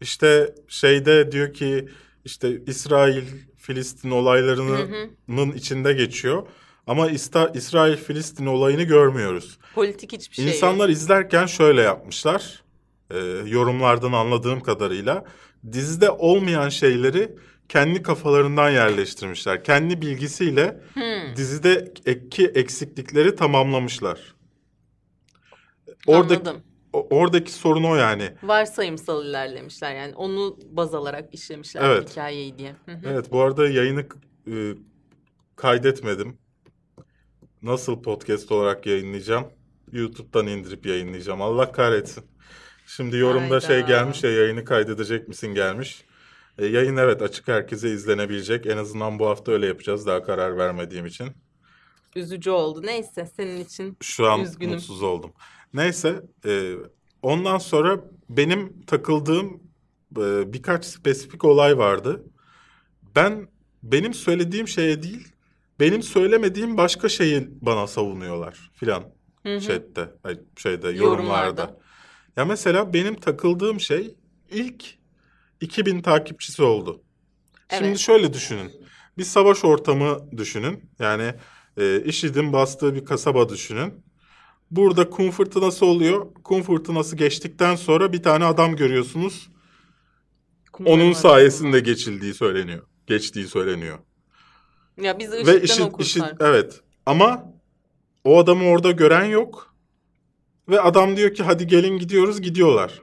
[0.00, 1.88] İşte şeyde diyor ki
[2.24, 3.24] işte İsrail
[3.56, 6.46] Filistin olaylarının içinde geçiyor
[6.86, 9.58] ama İsta, İsrail Filistin olayını görmüyoruz.
[9.74, 10.96] Politik hiçbir şey İnsanlar yok.
[10.96, 12.62] izlerken şöyle yapmışlar.
[13.10, 15.24] e, yorumlardan anladığım kadarıyla
[15.72, 17.36] dizide olmayan şeyleri
[17.72, 19.64] kendi kafalarından yerleştirmişler.
[19.64, 24.34] Kendi bilgisiyle Hmm, dizideki eksiklikleri tamamlamışlar.
[26.06, 26.62] Oradaki anladım.
[26.92, 28.32] oradaki sorun o yani.
[28.42, 32.10] Varsayımsal ilerlemişler yani onu baz alarak işlemişler Evet.
[32.10, 32.76] hikayeyi diye.
[33.06, 34.04] Evet bu arada yayını
[34.50, 34.54] e,
[35.56, 36.38] kaydetmedim.
[37.62, 39.46] Nasıl podcast olarak yayınlayacağım?
[39.92, 41.42] YouTube'dan indirip yayınlayacağım.
[41.42, 42.24] Allah kahretsin.
[42.86, 43.86] Şimdi yorumda şey Hayda.
[43.88, 46.04] gelmiş ya yayını kaydedecek misin gelmiş.
[46.62, 48.66] E, yayın evet açık herkese izlenebilecek.
[48.66, 51.26] En azından bu hafta öyle yapacağız daha karar vermediğim için.
[52.16, 52.82] Üzücü oldu.
[52.84, 54.74] Neyse senin için Şu an Üzgünüm.
[54.74, 55.32] mutsuz oldum.
[55.74, 56.74] Neyse e,
[57.22, 59.62] ondan sonra benim takıldığım
[60.16, 62.24] e, birkaç spesifik olay vardı.
[63.16, 63.48] Ben
[63.82, 65.28] benim söylediğim şeye değil
[65.80, 69.04] benim söylemediğim başka şeyi bana savunuyorlar filan
[69.44, 71.04] chatte ay, şeyde yorumlarda.
[71.04, 71.78] Yorumlarda.
[72.36, 74.14] Ya mesela benim takıldığım şey
[74.50, 75.01] ilk
[75.62, 77.02] 2000 takipçisi oldu.
[77.70, 77.98] Şimdi Evet.
[77.98, 78.72] şöyle düşünün.
[79.18, 80.90] Bir savaş ortamı düşünün.
[80.98, 81.34] Yani
[81.76, 84.04] e, IŞİD'in bastığı bir kasaba düşünün.
[84.70, 86.26] Burada kum fırtınası oluyor.
[86.44, 89.48] Kum fırtınası geçtikten sonra bir tane adam görüyorsunuz.
[90.72, 92.86] Kumların Onun sayesinde geçildiği söyleniyor.
[93.06, 93.98] Geçtiği söyleniyor.
[95.00, 96.22] Ya biz Ve ışıktan IŞİD.
[96.22, 96.80] IŞİD evet.
[97.06, 97.52] Ama
[98.24, 99.74] o adamı orada gören yok.
[100.68, 103.02] Ve adam diyor ki hadi gelin gidiyoruz gidiyorlar.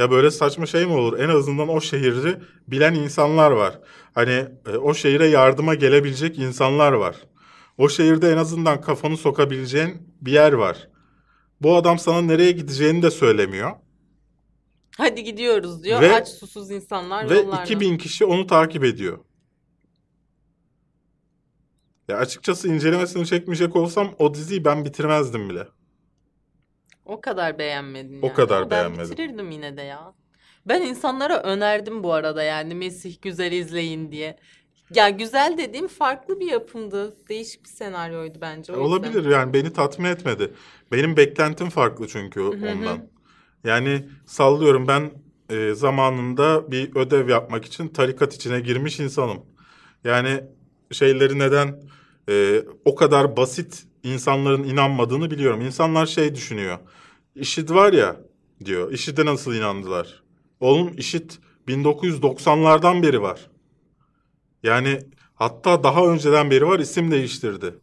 [0.00, 1.18] Ya böyle saçma şey mi olur?
[1.18, 2.38] En azından o şehri
[2.68, 3.80] bilen insanlar var.
[4.14, 7.16] Hani e, o şehire yardıma gelebilecek insanlar var.
[7.78, 10.88] O şehirde en azından kafanı sokabileceğin bir yer var.
[11.60, 13.70] Bu adam sana nereye gideceğini de söylemiyor.
[14.96, 16.00] Hadi gidiyoruz diyor.
[16.00, 17.62] Ve- Aç susuz insanlar Ve yollarda.
[17.62, 19.18] 2000 kişi onu takip ediyor.
[22.08, 25.66] Ya açıkçası incelemesini çekmeyecek olsam o diziyi ben bitirmezdim bile.
[27.10, 28.36] O kadar beğenmedin O yani.
[28.36, 29.10] kadar Ama ben beğenmedim.
[29.10, 30.14] bitirirdim yine de ya.
[30.66, 34.36] Ben insanlara önerdim bu arada yani Mesih güzel izleyin diye.
[34.94, 37.16] Ya güzel dediğim farklı bir yapımdı.
[37.28, 38.72] Değişik bir senaryoydu bence.
[38.72, 38.88] o yüzden.
[38.88, 40.52] Olabilir yani beni tatmin etmedi.
[40.92, 43.08] Benim beklentim farklı çünkü ondan.
[43.64, 45.10] Yani sallıyorum ben
[45.50, 49.46] e, zamanında bir ödev yapmak için tarikat içine girmiş insanım.
[50.04, 50.40] Yani
[50.92, 51.82] şeyleri neden
[52.28, 55.60] e, o kadar basit insanların inanmadığını biliyorum.
[55.60, 56.78] İnsanlar şey düşünüyor.
[57.34, 58.16] IŞİD var ya
[58.64, 58.92] diyor.
[58.92, 60.22] IŞİD'e nasıl inandılar?
[60.60, 61.30] Oğlum IŞİD
[61.68, 63.50] 1990'lardan beri var.
[64.62, 64.98] Yani
[65.34, 67.74] hatta daha önceden beri var isim değiştirdi.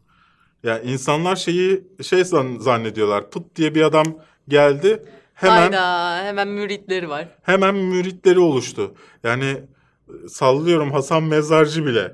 [0.62, 3.30] Yani insanlar şeyi şey zan- zannediyorlar.
[3.30, 4.06] Pıt diye bir adam
[4.48, 5.02] geldi.
[5.34, 7.28] Hemen Hayda hemen müritleri var.
[7.42, 8.94] hemen müritleri oluştu.
[9.24, 12.12] Yani e, sallıyorum Hasan Mezarcı bile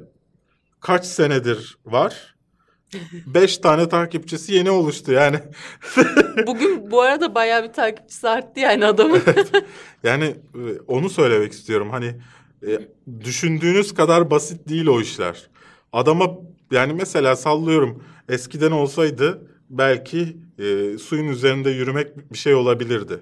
[0.80, 2.33] kaç senedir var
[3.26, 5.38] Beş tane takipçisi yeni oluştu yani.
[6.46, 9.22] Bugün bu arada bayağı bir takipçisi arttı yani adamın.
[10.02, 10.24] Yani
[10.54, 11.90] e, onu söylemek istiyorum.
[11.90, 12.14] Hani
[12.66, 12.80] e,
[13.20, 15.50] düşündüğünüz kadar basit değil o işler.
[15.92, 16.38] Adama
[16.70, 23.20] yani mesela sallıyorum eskiden olsaydı belki e, suyun üzerinde yürümek bir şey olabilirdi.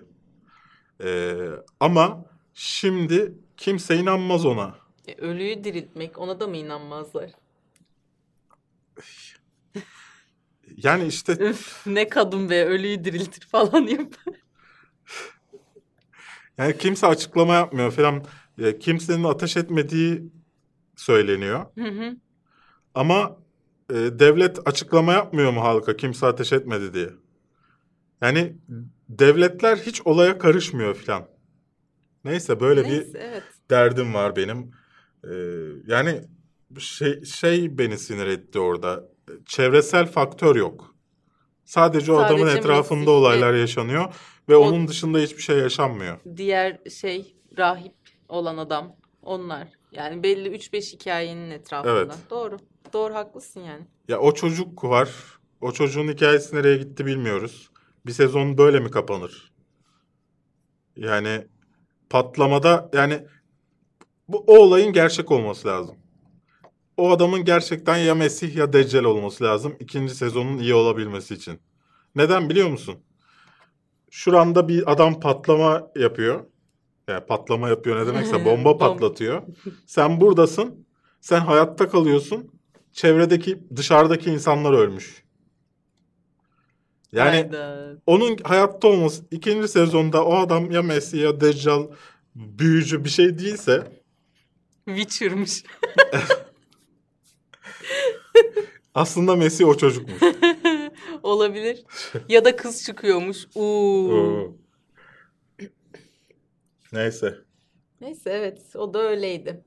[1.04, 1.34] E,
[1.80, 4.74] ama şimdi kimse inanmaz ona.
[5.08, 7.30] E, Ölüyü diriltmek ona da mı inanmazlar?
[10.76, 14.34] Yani işte Üf ne kadın be ölüyü diriltir falan yapar.
[16.58, 18.24] yani kimse açıklama yapmıyor falan.
[18.58, 20.22] E, kimsenin ateş etmediği
[20.96, 21.66] söyleniyor.
[21.78, 22.16] Hı hı.
[22.94, 23.36] Ama
[23.90, 27.10] e, devlet açıklama yapmıyor mu halka kimse ateş etmedi diye?
[28.20, 28.56] Yani
[29.08, 31.28] devletler hiç olaya karışmıyor filan.
[32.24, 33.42] Neyse böyle bir Neyse evet.
[33.70, 34.70] derdim var benim.
[35.24, 35.30] Ee,
[35.86, 36.20] yani
[36.78, 39.11] şey şey beni sinir etti orada.
[39.46, 40.94] Çevresel faktör yok.
[41.64, 44.14] Sadece o Sadece adamın etrafında olaylar yaşanıyor
[44.48, 46.18] ve O- onun dışında hiçbir şey yaşanmıyor.
[46.36, 47.94] Diğer şey rahip
[48.28, 49.68] olan adam onlar.
[49.92, 51.92] Yani belli 3-5 hikayenin etrafında.
[51.92, 52.12] Evet.
[52.30, 52.56] Doğru.
[52.92, 53.86] Doğru haklısın yani.
[54.08, 55.10] Ya o çocuk var.
[55.60, 57.70] O çocuğun hikayesi nereye gitti bilmiyoruz.
[58.06, 59.52] Bir sezon böyle mi kapanır?
[60.96, 61.46] Yani
[62.10, 63.26] patlamada yani
[64.28, 65.96] bu o olayın gerçek olması lazım.
[66.97, 71.61] O adamın gerçekten ya Mesih ya Deccal olması lazım ikinci sezonun iyi olabilmesi için.
[72.14, 72.97] Neden biliyor musun?
[74.11, 76.45] Şuranda bir adam patlama yapıyor.
[77.09, 79.43] Yani patlama yapıyor ne demekse bomba Bom- patlatıyor.
[79.86, 80.86] Sen buradasın.
[81.20, 82.51] Sen hayatta kalıyorsun.
[82.93, 85.22] Çevredeki dışarıdaki insanlar ölmüş.
[87.12, 87.93] Yani Hayda.
[88.07, 91.86] onun hayatta olması ikinci sezonda o adam ya Messi ya Deccal
[92.34, 94.03] büyücü bir şey değilse
[94.86, 95.64] Witcher'mış.
[98.95, 100.22] aslında Messi o çocukmuş.
[101.22, 101.84] Olabilir.
[102.28, 103.47] ya da kız çıkıyormuş.
[103.55, 104.59] Uuu.
[106.93, 107.38] Neyse.
[108.01, 109.64] Neyse evet o da öyleydi.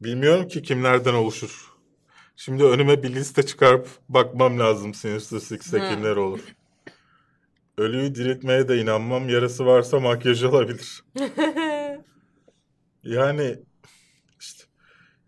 [0.00, 1.70] Bilmiyorum ki kimlerden oluşur.
[2.36, 5.88] Şimdi önüme bir liste çıkarıp bakmam lazım Sinister Six'te Hı.
[5.94, 6.40] kimler olur.
[7.78, 9.28] Ölüyü diriltmeye de inanmam.
[9.28, 11.04] Yarısı varsa makyaj olabilir.
[13.02, 13.58] Yani
[14.40, 14.64] işte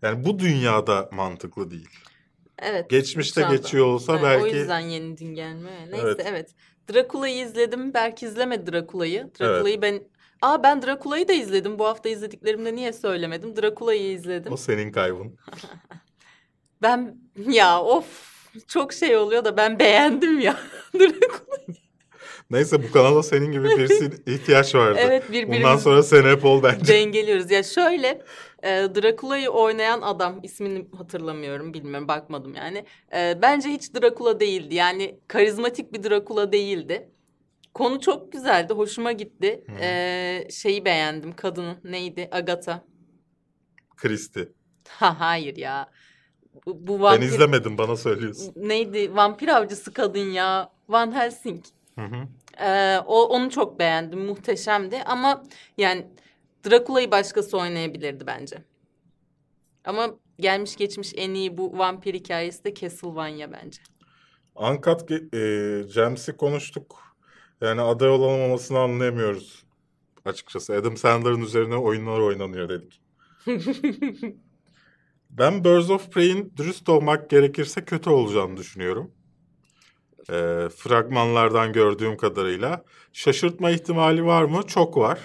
[0.01, 1.89] yani bu dünyada mantıklı değil.
[2.65, 2.89] Evet.
[2.89, 3.55] Geçmişte şu anda.
[3.57, 5.71] geçiyor olsa Evet, belki O yüzden yenildin gelme.
[5.91, 6.21] Neyse Evet.
[6.25, 6.49] evet.
[6.93, 7.93] Drakula'yı izledim.
[7.93, 9.29] Berk izlemedi Drakula'yı.
[9.39, 10.03] Drakula'yı ben...
[10.41, 11.79] Aa ben Drakula'yı da izledim.
[11.79, 13.55] Bu hafta izlediklerimde niye söylemedim?
[13.55, 14.53] Drakula'yı izledim.
[14.53, 15.37] o senin kaybın.
[16.81, 17.15] Ben
[17.49, 18.05] ya of
[18.67, 20.57] çok şey oluyor da ben beğendim ya.
[20.99, 21.53] Drakula.
[22.49, 24.99] Neyse bu kanala senin gibi birisi ihtiyaç vardı.
[25.01, 26.93] Evet Bundan birbirimizi sonra sen hep ol bence.
[26.93, 27.51] dengeliyoruz.
[27.51, 28.21] Ya şöyle
[28.63, 32.85] e, Drakula'yı oynayan adam ismini hatırlamıyorum bilmiyorum bakmadım yani.
[33.15, 34.75] E, bence hiç Drakula değildi.
[34.75, 37.09] Yani karizmatik bir Drakula değildi.
[37.73, 38.73] Konu çok güzeldi.
[38.73, 39.63] Hoşuma gitti.
[39.67, 39.83] Hı.
[39.83, 41.35] E, şeyi beğendim.
[41.35, 42.29] Kadının neydi?
[42.31, 42.83] Agatha.
[43.97, 44.53] Kristi.
[44.87, 45.89] Ha hayır ya.
[46.65, 47.25] Bu, bu Ben vampir...
[47.25, 48.53] izlemedim bana söylüyorsun.
[48.55, 49.15] Neydi?
[49.15, 50.69] Vampir avcısı kadın ya.
[50.89, 51.65] Van Helsing.
[51.99, 52.27] Hı hı.
[52.65, 54.25] Ee, o onu çok beğendim.
[54.25, 55.43] Muhteşemdi ama
[55.77, 56.07] yani
[56.65, 58.63] Drakula'yı başkası oynayabilirdi bence.
[59.85, 63.81] Ama gelmiş geçmiş en iyi bu vampir hikayesi de Castlevania bence.
[65.09, 66.99] Ge- e, Gems'i konuştuk.
[67.61, 69.63] Yani aday olamamasını anlayamıyoruz.
[70.25, 73.01] Açıkçası Adam Sandler'ın üzerine oyunlar oynanıyor dedik.
[75.29, 79.11] Ben Birds of Prey'in dürüst olmak gerekirse kötü olacağını düşünüyorum.
[80.29, 80.33] E,
[80.75, 82.83] fragmanlardan gördüğüm kadarıyla.
[83.13, 84.63] Şaşırtma ihtimali var mı?
[84.67, 85.19] Çok var.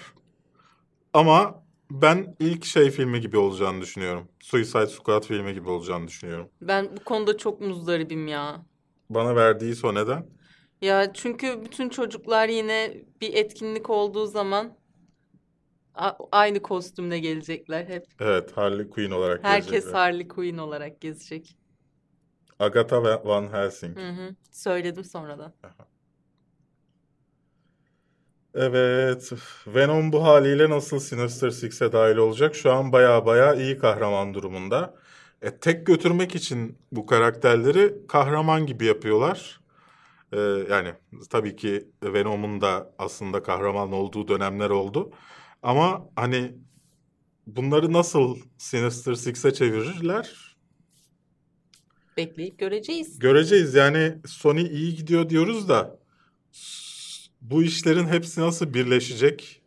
[1.18, 4.28] Ama ben ilk şey filmi gibi olacağını düşünüyorum.
[4.40, 6.48] Suicide Squad filmi gibi olacağını düşünüyorum.
[6.62, 8.62] Ben bu konuda çok muzdaribim ya.
[9.10, 10.26] Bana verdiği son neden?
[10.82, 14.76] Ya çünkü bütün çocuklar yine bir etkinlik olduğu zaman
[16.32, 18.06] aynı kostümle gelecekler hep.
[18.20, 19.92] Evet, Harley Quinn olarak Herkes gelecekler.
[19.92, 21.56] Harley Quinn olarak gezecek.
[22.58, 23.98] Agatha Van- Van Helsing.
[23.98, 24.34] Hı hı.
[24.50, 25.52] Söyledim sonradan.
[28.54, 29.32] Evet,
[29.66, 32.54] Venom bu haliyle nasıl Sinister Six'e dahil olacak?
[32.54, 34.94] Şu an baya baya iyi kahraman durumunda.
[35.42, 39.60] E, tek götürmek için bu karakterleri kahraman gibi yapıyorlar.
[40.32, 40.38] E,
[40.70, 40.94] yani
[41.30, 45.12] tabii ki Venom'un da aslında kahraman olduğu dönemler oldu.
[45.62, 46.54] Ama hani
[47.46, 50.56] bunları nasıl Sinister Six'e çevirirler?
[52.16, 53.18] Bekleyip göreceğiz.
[53.18, 55.98] Göreceğiz yani Sony iyi gidiyor diyoruz da
[57.40, 59.62] bu işlerin hepsi nasıl birleşecek?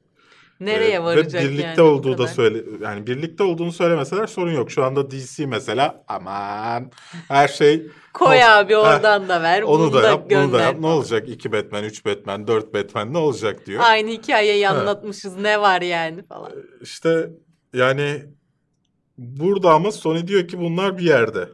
[0.60, 4.72] Nereye Ee, varacak Ve birlikte yani olduğu da söyle yani birlikte olduğunu söylemeseler sorun yok.
[4.72, 6.92] Şu anda DC mesela aman
[7.28, 8.48] her şey Koy Olsun.
[8.48, 9.62] abi oradan da ver.
[9.62, 10.80] onu bunu da yap, bunu da gönder yap.
[10.80, 11.30] Ne olacak?
[11.30, 13.82] İki Batman, üç Batman, dört Batman ne olacak diyor.
[13.86, 14.76] Aynı hikayeyi Ha.
[14.76, 16.52] anlatmışız ne var yani falan.
[16.82, 17.30] İşte
[17.74, 18.26] yani
[19.18, 21.50] burada ama Sony diyor ki bunlar bir yerde.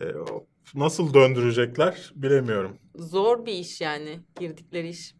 [0.00, 2.76] Ee, o- nasıl döndürecekler bilemiyorum.
[2.94, 5.14] Zor bir iş yani girdikleri iş.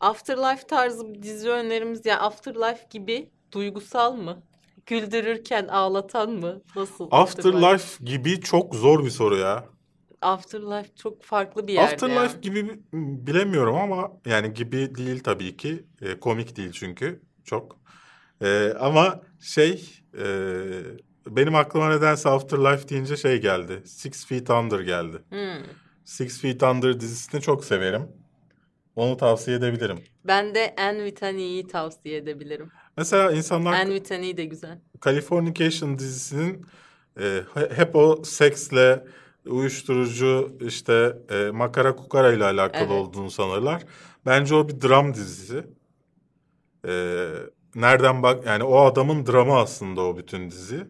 [0.00, 4.42] Afterlife tarzı bir dizi önerimiz ya Afterlife gibi duygusal mı?
[4.86, 6.62] Güldürürken ağlatan mı?
[6.76, 7.08] Nasıl?
[7.10, 9.64] Afterlife gibi çok zor bir soru ya.
[10.22, 12.40] Afterlife çok farklı bir yerde Afterlife ya.
[12.40, 12.80] gibi bi-
[13.26, 15.84] bilemiyorum ama yani gibi değil tabii ki.
[16.02, 17.76] E, komik değil çünkü çok.
[18.42, 20.26] E, ama şey e,
[21.26, 23.82] benim aklıma nedense Afterlife deyince şey geldi.
[23.86, 25.16] Six Feet Under geldi.
[25.30, 25.64] Hmm.
[26.06, 28.08] Six Feet Under dizisini çok severim.
[28.96, 29.98] Onu tavsiye edebilirim.
[30.24, 32.70] Ben de En Vitani'yi tavsiye edebilirim.
[32.96, 34.78] Mesela insanlar En Vitani de güzel.
[35.04, 36.66] Californication dizisinin
[37.20, 39.04] e, he- hep o seksle,
[39.46, 42.90] uyuşturucu, işte e, makara kukara ile alakalı Evet.
[42.92, 43.82] olduğunu sanırlar.
[44.26, 45.64] Bence o bir dram dizisi.
[46.88, 47.24] E,
[47.74, 50.86] nereden bak yani o adamın dramı aslında o bütün dizi.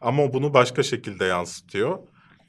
[0.00, 1.98] Ama bunu başka şekilde yansıtıyor.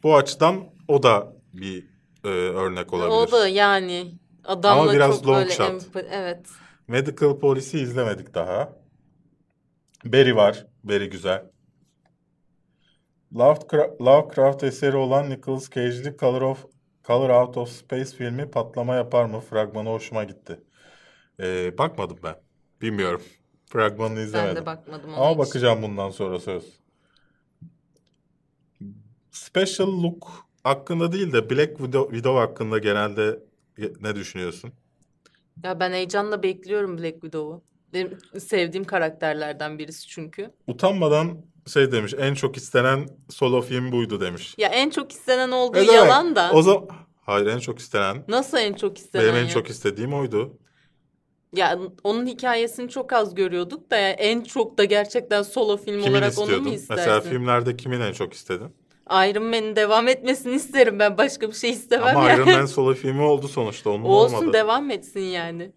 [0.03, 1.92] Bu açıdan o da bir
[2.23, 3.11] e, örnek olabilir.
[3.15, 4.11] O da yani
[4.43, 5.69] adamla Ama biraz çok long böyle shot.
[5.83, 6.47] empa- Evet.
[6.87, 8.75] Medical Police'i izlemedik daha.
[10.05, 10.65] Barry var.
[10.83, 11.45] Barry güzel.
[13.35, 16.65] Lovecraft, Lovecraft eseri olan Nicolas Cage'li Color, of,
[17.03, 19.39] Color Out of Space filmi patlama yapar mı?
[19.41, 20.59] Fragmanı hoşuma gitti.
[21.39, 22.35] Ee, bakmadım ben.
[22.81, 23.21] Bilmiyorum.
[23.69, 24.55] Fragmanını Ben izlemedim.
[24.55, 25.37] de bakmadım ona Ama hiç.
[25.37, 26.79] bakacağım bundan sonra söz.
[29.31, 33.39] Special Look hakkında değil de Black Widow, Widow hakkında genelde
[34.01, 34.71] ne düşünüyorsun?
[35.63, 37.63] Ya ben heyecanla bekliyorum Black Widow'u.
[37.93, 40.51] Benim sevdiğim karakterlerden birisi çünkü.
[40.67, 44.55] Utanmadan şey demiş en çok istenen solo film buydu demiş.
[44.57, 45.93] Ya en çok istenen olduğu demek?
[45.93, 46.51] yalan da.
[46.53, 46.87] O zaman
[47.21, 49.49] hayır en çok istenen Nasıl en çok istenen benim en ya?
[49.49, 50.57] çok istediğim oydu.
[51.55, 56.11] Ya onun hikayesini çok az görüyorduk da ya en çok da gerçekten solo film Kimin
[56.11, 56.71] olarak onu mu istiyordun?
[56.71, 57.03] istersin?
[57.03, 58.75] Mesela filmlerde kimin en çok istedin?
[59.13, 61.17] Iron Man'in devam etmesini isterim ben.
[61.17, 62.41] Başka bir şey istemem Ama yani.
[62.41, 64.53] Iron Man solo filmi oldu sonuçta onun Olsun olmadı.
[64.53, 65.71] devam etsin yani.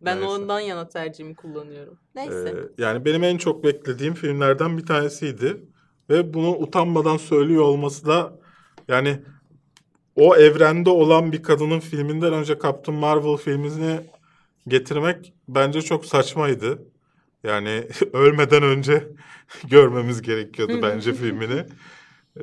[0.00, 0.28] Ben Neyse.
[0.30, 1.98] ondan yana tercihimi kullanıyorum.
[2.14, 2.54] Neyse.
[2.56, 5.56] Ee, yani benim en çok beklediğim filmlerden bir tanesiydi.
[6.10, 8.38] Ve bunu utanmadan söylüyor olması da
[8.88, 9.18] yani
[10.16, 14.00] o evrende olan bir kadının filminden önce Captain Marvel filmini
[14.68, 16.82] getirmek bence çok saçmaydı.
[17.44, 19.08] Yani ölmeden önce
[19.70, 21.64] görmemiz gerekiyordu bence filmini.
[22.36, 22.42] Ee,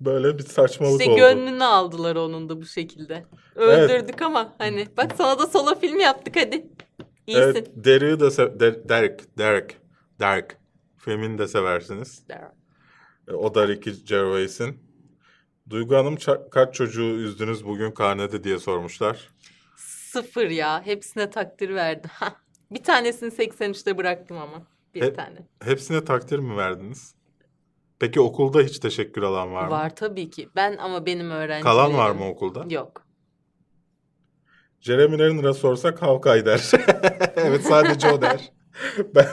[0.00, 1.20] böyle bir saçmalık İşte oldu.
[1.20, 3.24] gönlünü aldılar onun da bu şekilde.
[3.54, 6.66] Öldürdük ama hani bak sana da solo film yaptık hadi.
[7.26, 7.42] İyisin.
[7.42, 9.76] Evet, Derek'i de se- Der- Derek, Derek,
[10.20, 10.50] Derek
[10.96, 12.24] filmini de seversiniz.
[13.28, 14.78] E, O da Ricky Gervais'in.
[15.70, 19.28] Duygu Hanım ça- kaç çocuğu üzdünüz bugün karnede diye sormuşlar.
[19.76, 20.86] Sıfır ya.
[20.86, 22.10] Hepsine takdir verdim.
[22.70, 24.66] Bir tanesini 83'te bıraktım ama.
[24.94, 25.38] Bir He- tane.
[25.62, 27.14] Hepsine takdir mi verdiniz?
[27.98, 29.70] Peki okulda hiç teşekkür alan var mı?
[29.70, 30.48] Var tabii ki.
[30.56, 31.62] Ben ama benim öğrencilerim.
[31.62, 32.66] Kalan var mı okulda?
[32.70, 33.06] Yok.
[34.80, 36.70] Jeremy Renner'a sorsak Hawkeye der.
[37.36, 38.52] evet sadece o der.
[39.14, 39.26] ben,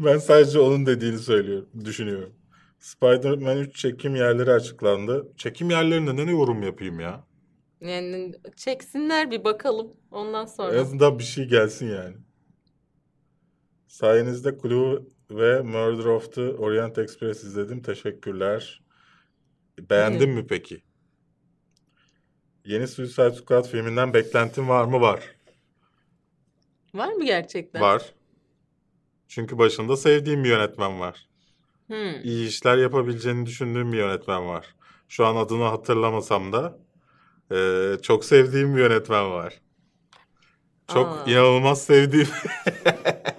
[0.00, 2.32] ben sadece onun dediğini söylüyorum, düşünüyorum.
[2.78, 5.32] Spider-Man 3 çekim yerleri açıklandı.
[5.36, 7.24] Çekim yerlerine ne yorum yapayım ya?
[7.80, 9.92] Yani çeksinler bir bakalım.
[10.10, 10.74] Ondan sonra.
[10.74, 12.16] En azından bir şey gelsin yani.
[13.86, 17.82] Sayenizde Clue ve Murder of the Orient Express izledim.
[17.82, 18.82] Teşekkürler.
[19.90, 20.82] Beğendin mi peki?
[22.64, 25.00] Yeni Suicide Squad filminden beklentin var mı?
[25.00, 25.36] Var.
[26.94, 27.82] Var mı gerçekten?
[27.82, 28.02] Var.
[29.28, 31.28] Çünkü başında sevdiğim bir yönetmen var.
[31.86, 32.20] Hmm.
[32.22, 34.74] İyi işler yapabileceğini düşündüğüm bir yönetmen var.
[35.08, 36.78] Şu an adını hatırlamasam da
[37.50, 39.60] eee, çok sevdiğim bir yönetmen var.
[40.92, 41.24] Çok Aa.
[41.30, 42.28] inanılmaz sevdiğim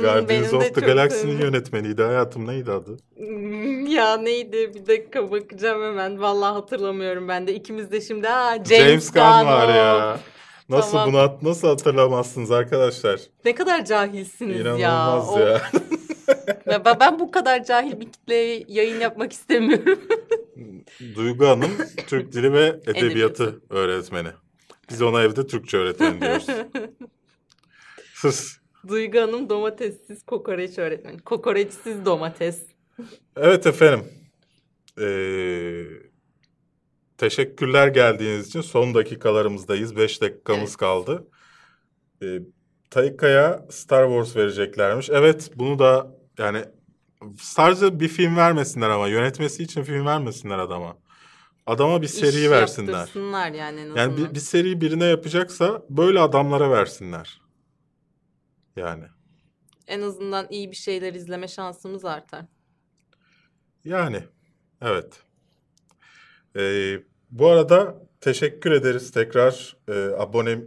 [0.00, 2.02] Guardians of the Galaxy'nin yönetmeniydi.
[2.02, 2.96] Hayatım neydi adı?
[3.16, 4.74] Hmm, Ya neydi?
[4.74, 6.20] Bir dakika bakacağım hemen.
[6.20, 7.54] Vallahi hatırlamıyorum ben de.
[7.54, 10.20] İkimiz de şimdi ha James, James Gunn var ya.
[10.68, 11.12] Nasıl Tamam.
[11.12, 13.20] bunu nasıl hatırlamazsınız arkadaşlar?
[13.44, 14.60] Ne kadar cahilsiniz ya.
[14.76, 15.62] İnanılmaz O- ya.
[16.66, 19.98] Ya ben, ben bu kadar cahil bir kitleye yayın yapmak istemiyorum.
[21.14, 21.70] Duygu Hanım
[22.06, 23.60] Türk Dili ve Edebiyatı Edebiyatı.
[23.70, 24.28] öğretmeni.
[24.90, 26.46] Biz ona evde Türkçe öğretmeni diyoruz.
[28.14, 28.56] Sus.
[28.88, 31.18] Duygu Hanım domatessiz kokoreç öğretmeni.
[31.18, 32.62] Kokoreçsiz domates.
[33.36, 34.04] Evet efendim.
[35.00, 35.84] Ee,
[37.18, 38.60] teşekkürler geldiğiniz için.
[38.60, 39.96] Son dakikalarımızdayız.
[39.96, 40.76] Beş dakikamız Evet.
[40.76, 41.28] kaldı.
[42.22, 42.26] Ee,
[42.90, 45.10] Taika'ya Star Wars vereceklermiş.
[45.10, 46.64] Evet bunu da yani
[47.38, 50.96] sadece bir film vermesinler ama yönetmesi için film vermesinler adama.
[51.66, 53.08] Adama bir seri İş versinler.
[53.54, 53.98] yani.
[53.98, 57.39] Yani bir, bir seri birine yapacaksa böyle adamlara versinler.
[58.80, 59.04] Yani.
[59.86, 62.44] En azından iyi bir şeyler izleme şansımız artar.
[63.84, 64.24] Yani.
[64.80, 65.22] Evet.
[66.56, 66.96] Ee,
[67.30, 70.58] bu arada teşekkür ederiz tekrar e, abone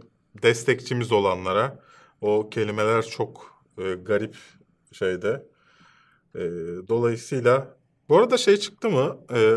[0.42, 1.78] destekçimiz olanlara.
[2.20, 4.36] O kelimeler çok e, garip
[4.92, 5.46] şeyde.
[6.34, 6.40] E,
[6.88, 7.76] dolayısıyla
[8.08, 9.18] bu arada şey çıktı mı?
[9.34, 9.54] E,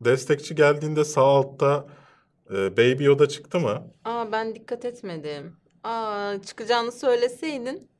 [0.00, 1.86] destekçi geldiğinde sağ altta
[2.50, 3.92] e, Baby Yoda çıktı mı?
[4.04, 5.56] Aa ben dikkat etmedim.
[5.84, 7.93] Aa çıkacağını söyleseydin.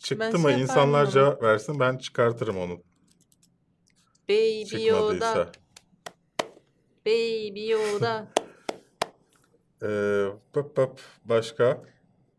[0.00, 0.50] Çıktı Ben mı?
[0.52, 1.10] şey İnsanlar onu.
[1.10, 2.82] cevap versin ben çıkartırım onu.
[4.28, 5.10] Baby Yoda.
[5.20, 5.52] Çıkmadıysa.
[7.06, 8.28] Baby Yoda.
[9.82, 11.82] Ee, pıp pıp, başka?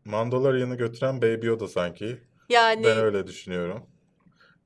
[0.04, 2.22] Mandalorian'ı götüren Baby Yoda sanki.
[2.48, 3.86] Yani Ben öyle düşünüyorum.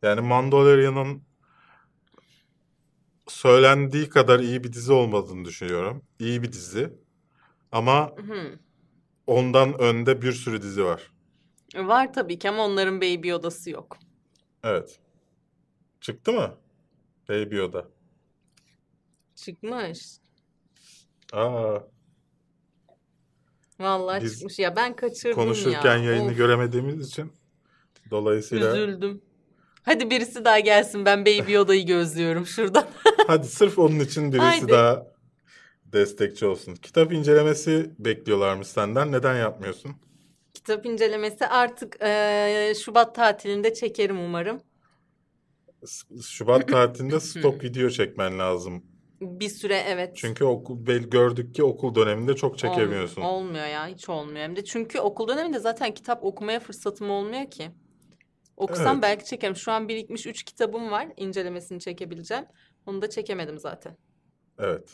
[0.03, 1.23] Yani Mandalorian'ın
[3.29, 6.03] söylendiği kadar iyi bir dizi olmadığını düşünüyorum.
[6.19, 6.93] İyi bir dizi.
[7.73, 8.59] Ama Hı.
[9.27, 11.13] ondan önde bir sürü dizi var.
[11.75, 13.99] Var tabii ki ama onların Baby Yoda'sı yok.
[14.65, 14.99] Evet.
[16.01, 16.55] Çıktı mı?
[17.29, 17.89] Baby Yoda.
[19.35, 20.07] Çıkmış.
[21.33, 21.79] Aa,
[23.81, 26.05] Vallahi Biz çıkmış ya ben kaçırdım konuşurken ya.
[26.05, 27.33] yayını Of, göremediğimiz için
[28.11, 29.23] dolayısıyla Üzüldüm.
[29.83, 32.87] Hadi birisi daha gelsin ben Baby Yoda'yı gözlüyorum şuradan.
[33.27, 34.69] hadi sırf onun için birisi Haydi.
[34.69, 35.07] daha
[35.85, 36.75] destekçi olsun.
[36.75, 39.13] Kitap incelemesi bekliyorlarmış senden.
[39.13, 39.97] Neden yapmıyorsun?
[40.57, 44.61] Kitap incelemesi artık eee, Şubat tatilinde çekerim umarım.
[46.23, 48.85] Şubat tatilinde stok video çekmen lazım.
[49.21, 50.17] Bir süre evet.
[50.17, 53.23] Çünkü okul bel- gördük ki okul döneminde çok çekemiyorsun.
[53.23, 54.39] Olm- olmuyor ya hiç olmuyor.
[54.39, 57.71] Hem de çünkü okul döneminde zaten kitap okumaya fırsatım olmuyor ki.
[58.57, 59.03] Okusam Evet.
[59.03, 59.57] belki çekerim.
[59.57, 61.09] Şu an birikmiş 3 kitabım var.
[61.17, 62.45] incelemesini çekebileceğim.
[62.87, 63.97] Onu da çekemedim zaten.
[64.59, 64.91] Evet.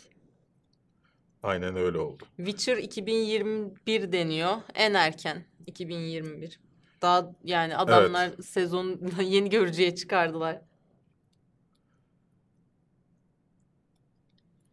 [1.43, 2.25] Aynen öyle oldu.
[2.37, 4.53] Witcher 2021 deniyor.
[4.75, 6.61] En erken 2021.
[7.03, 10.61] Daha yani adamlar sezon yeni görücüye çıkardılar.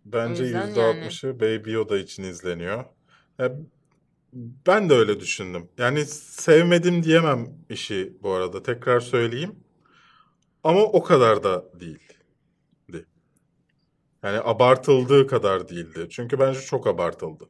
[0.06, 1.00] Bence O yüzden yüzde yani.
[1.00, 2.86] altmışı Baby Yoda için izleniyor.
[3.40, 3.56] Ya,
[4.68, 5.70] ben de öyle düşündüm.
[5.78, 8.64] Yani sevmedim diyemem işi bu arada.
[8.64, 9.56] Tekrar söyleyeyim.
[10.64, 12.20] Ama o kadar da değildi.
[14.24, 16.08] Yani abartıldığı kadar değildi.
[16.10, 17.50] Çünkü bence çok abartıldı.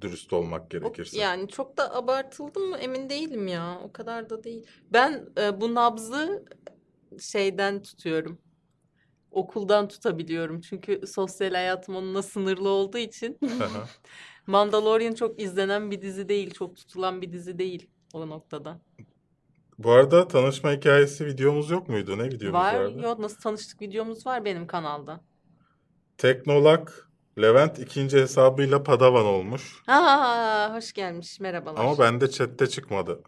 [0.00, 1.18] Dürüst olmak O- gerekirse.
[1.18, 3.80] Yani çok da abartıldı mı emin değilim ya.
[3.84, 4.66] O kadar da değil.
[4.92, 6.44] Ben e, bu nabzı
[7.20, 8.38] şeyden tutuyorum.
[9.30, 10.60] Okuldan tutabiliyorum.
[10.60, 13.38] Çünkü sosyal hayatım onunla sınırlı olduğu için.
[14.46, 16.50] Mandalorian çok izlenen bir dizi değil.
[16.54, 18.80] Çok tutulan bir dizi değil o noktada.
[19.78, 22.18] Bu arada tanışma hikayesi videomuz yok muydu?
[22.18, 23.00] Ne videomuz Var vardı?
[23.02, 25.20] yok nasıl tanıştık videomuz var benim kanalda.
[26.18, 27.07] Teknolak
[27.42, 29.82] Levent ikinci hesabıyla Padawan olmuş.
[29.86, 31.80] Ha hoş gelmiş merhabalar.
[31.84, 33.22] Ama bende chatte çıkmadı.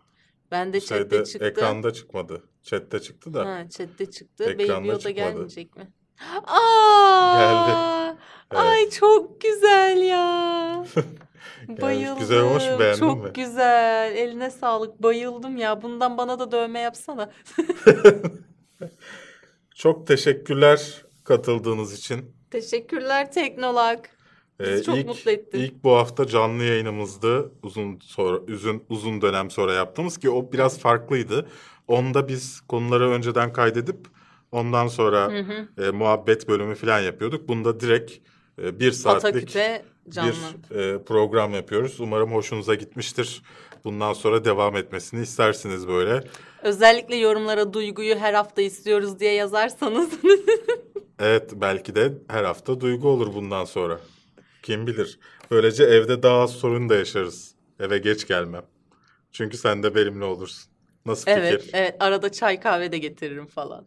[0.51, 1.47] Ben de chatte Şeyde çıktı.
[1.47, 2.43] ekranda çıkmadı.
[2.63, 3.47] Chatte çıktı da.
[3.47, 4.45] Ha, chatte çıktı.
[4.45, 5.93] Ekranda Baby Yoda gelmeyecek mi?
[6.47, 7.39] Aa!
[7.39, 7.77] Geldi.
[8.53, 8.63] Evet.
[8.63, 10.85] Ay çok güzel ya.
[11.83, 12.19] Bayıldım.
[12.19, 12.79] Güzel olmuş mu?
[12.79, 13.31] Beğendin Çok mi?
[13.35, 14.17] güzel.
[14.17, 15.03] Eline sağlık.
[15.03, 15.83] Bayıldım ya.
[15.83, 17.31] Bundan bana da dövme yapsana.
[19.75, 22.37] Çok teşekkürler katıldığınız için.
[22.51, 24.11] Teşekkürler Teknolak.
[24.61, 25.59] Bizi Ee, çok ilk, mutlu ettin.
[25.59, 27.53] ilk bu hafta canlı yayınımızdı.
[27.63, 31.49] Uzun sonra uzun uzun dönem sonra yaptığımız ki o biraz farklıydı.
[31.89, 33.97] Onda biz konuları önceden kaydedip
[34.53, 35.85] ondan sonra Hı hı.
[35.87, 37.49] e, muhabbet bölümü falan yapıyorduk.
[37.49, 38.13] Bunda direkt
[38.63, 40.33] e, bir saatlik Ataküpe canlı.
[40.71, 42.01] bir e, program yapıyoruz.
[42.01, 43.43] Umarım hoşunuza gitmiştir.
[43.85, 46.25] Bundan sonra devam etmesini istersiniz böyle.
[46.63, 50.11] Özellikle yorumlara duyguyu her hafta istiyoruz diye yazarsanız.
[51.21, 54.01] Evet belki de her hafta duygu olur bundan sonra.
[54.63, 55.19] Kim bilir.
[55.51, 57.55] Böylece evde daha az sorun da yaşarız.
[57.81, 58.65] Eve geç gelmem.
[59.33, 60.71] Çünkü sen de benimle olursun.
[61.07, 61.41] Nasıl fikir?
[61.41, 61.97] evet, evet.
[62.01, 63.87] Arada çay kahve de getiririm falan.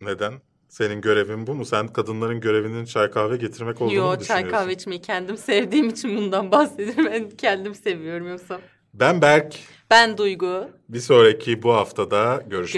[0.00, 0.34] Neden?
[0.68, 1.64] Senin görevin bu mu?
[1.64, 6.52] Sen kadınların görevinin çay kahve getirmek olduğunu Yo çay kahve içmeyi kendim sevdiğim için bundan
[6.52, 7.06] bahsediyorum.
[7.12, 8.60] Ben kendim seviyorum yoksa.
[8.94, 9.56] Ben Berk.
[9.90, 10.68] Ben Duygu.
[10.88, 12.74] Bir sonraki bu haftada görüşmek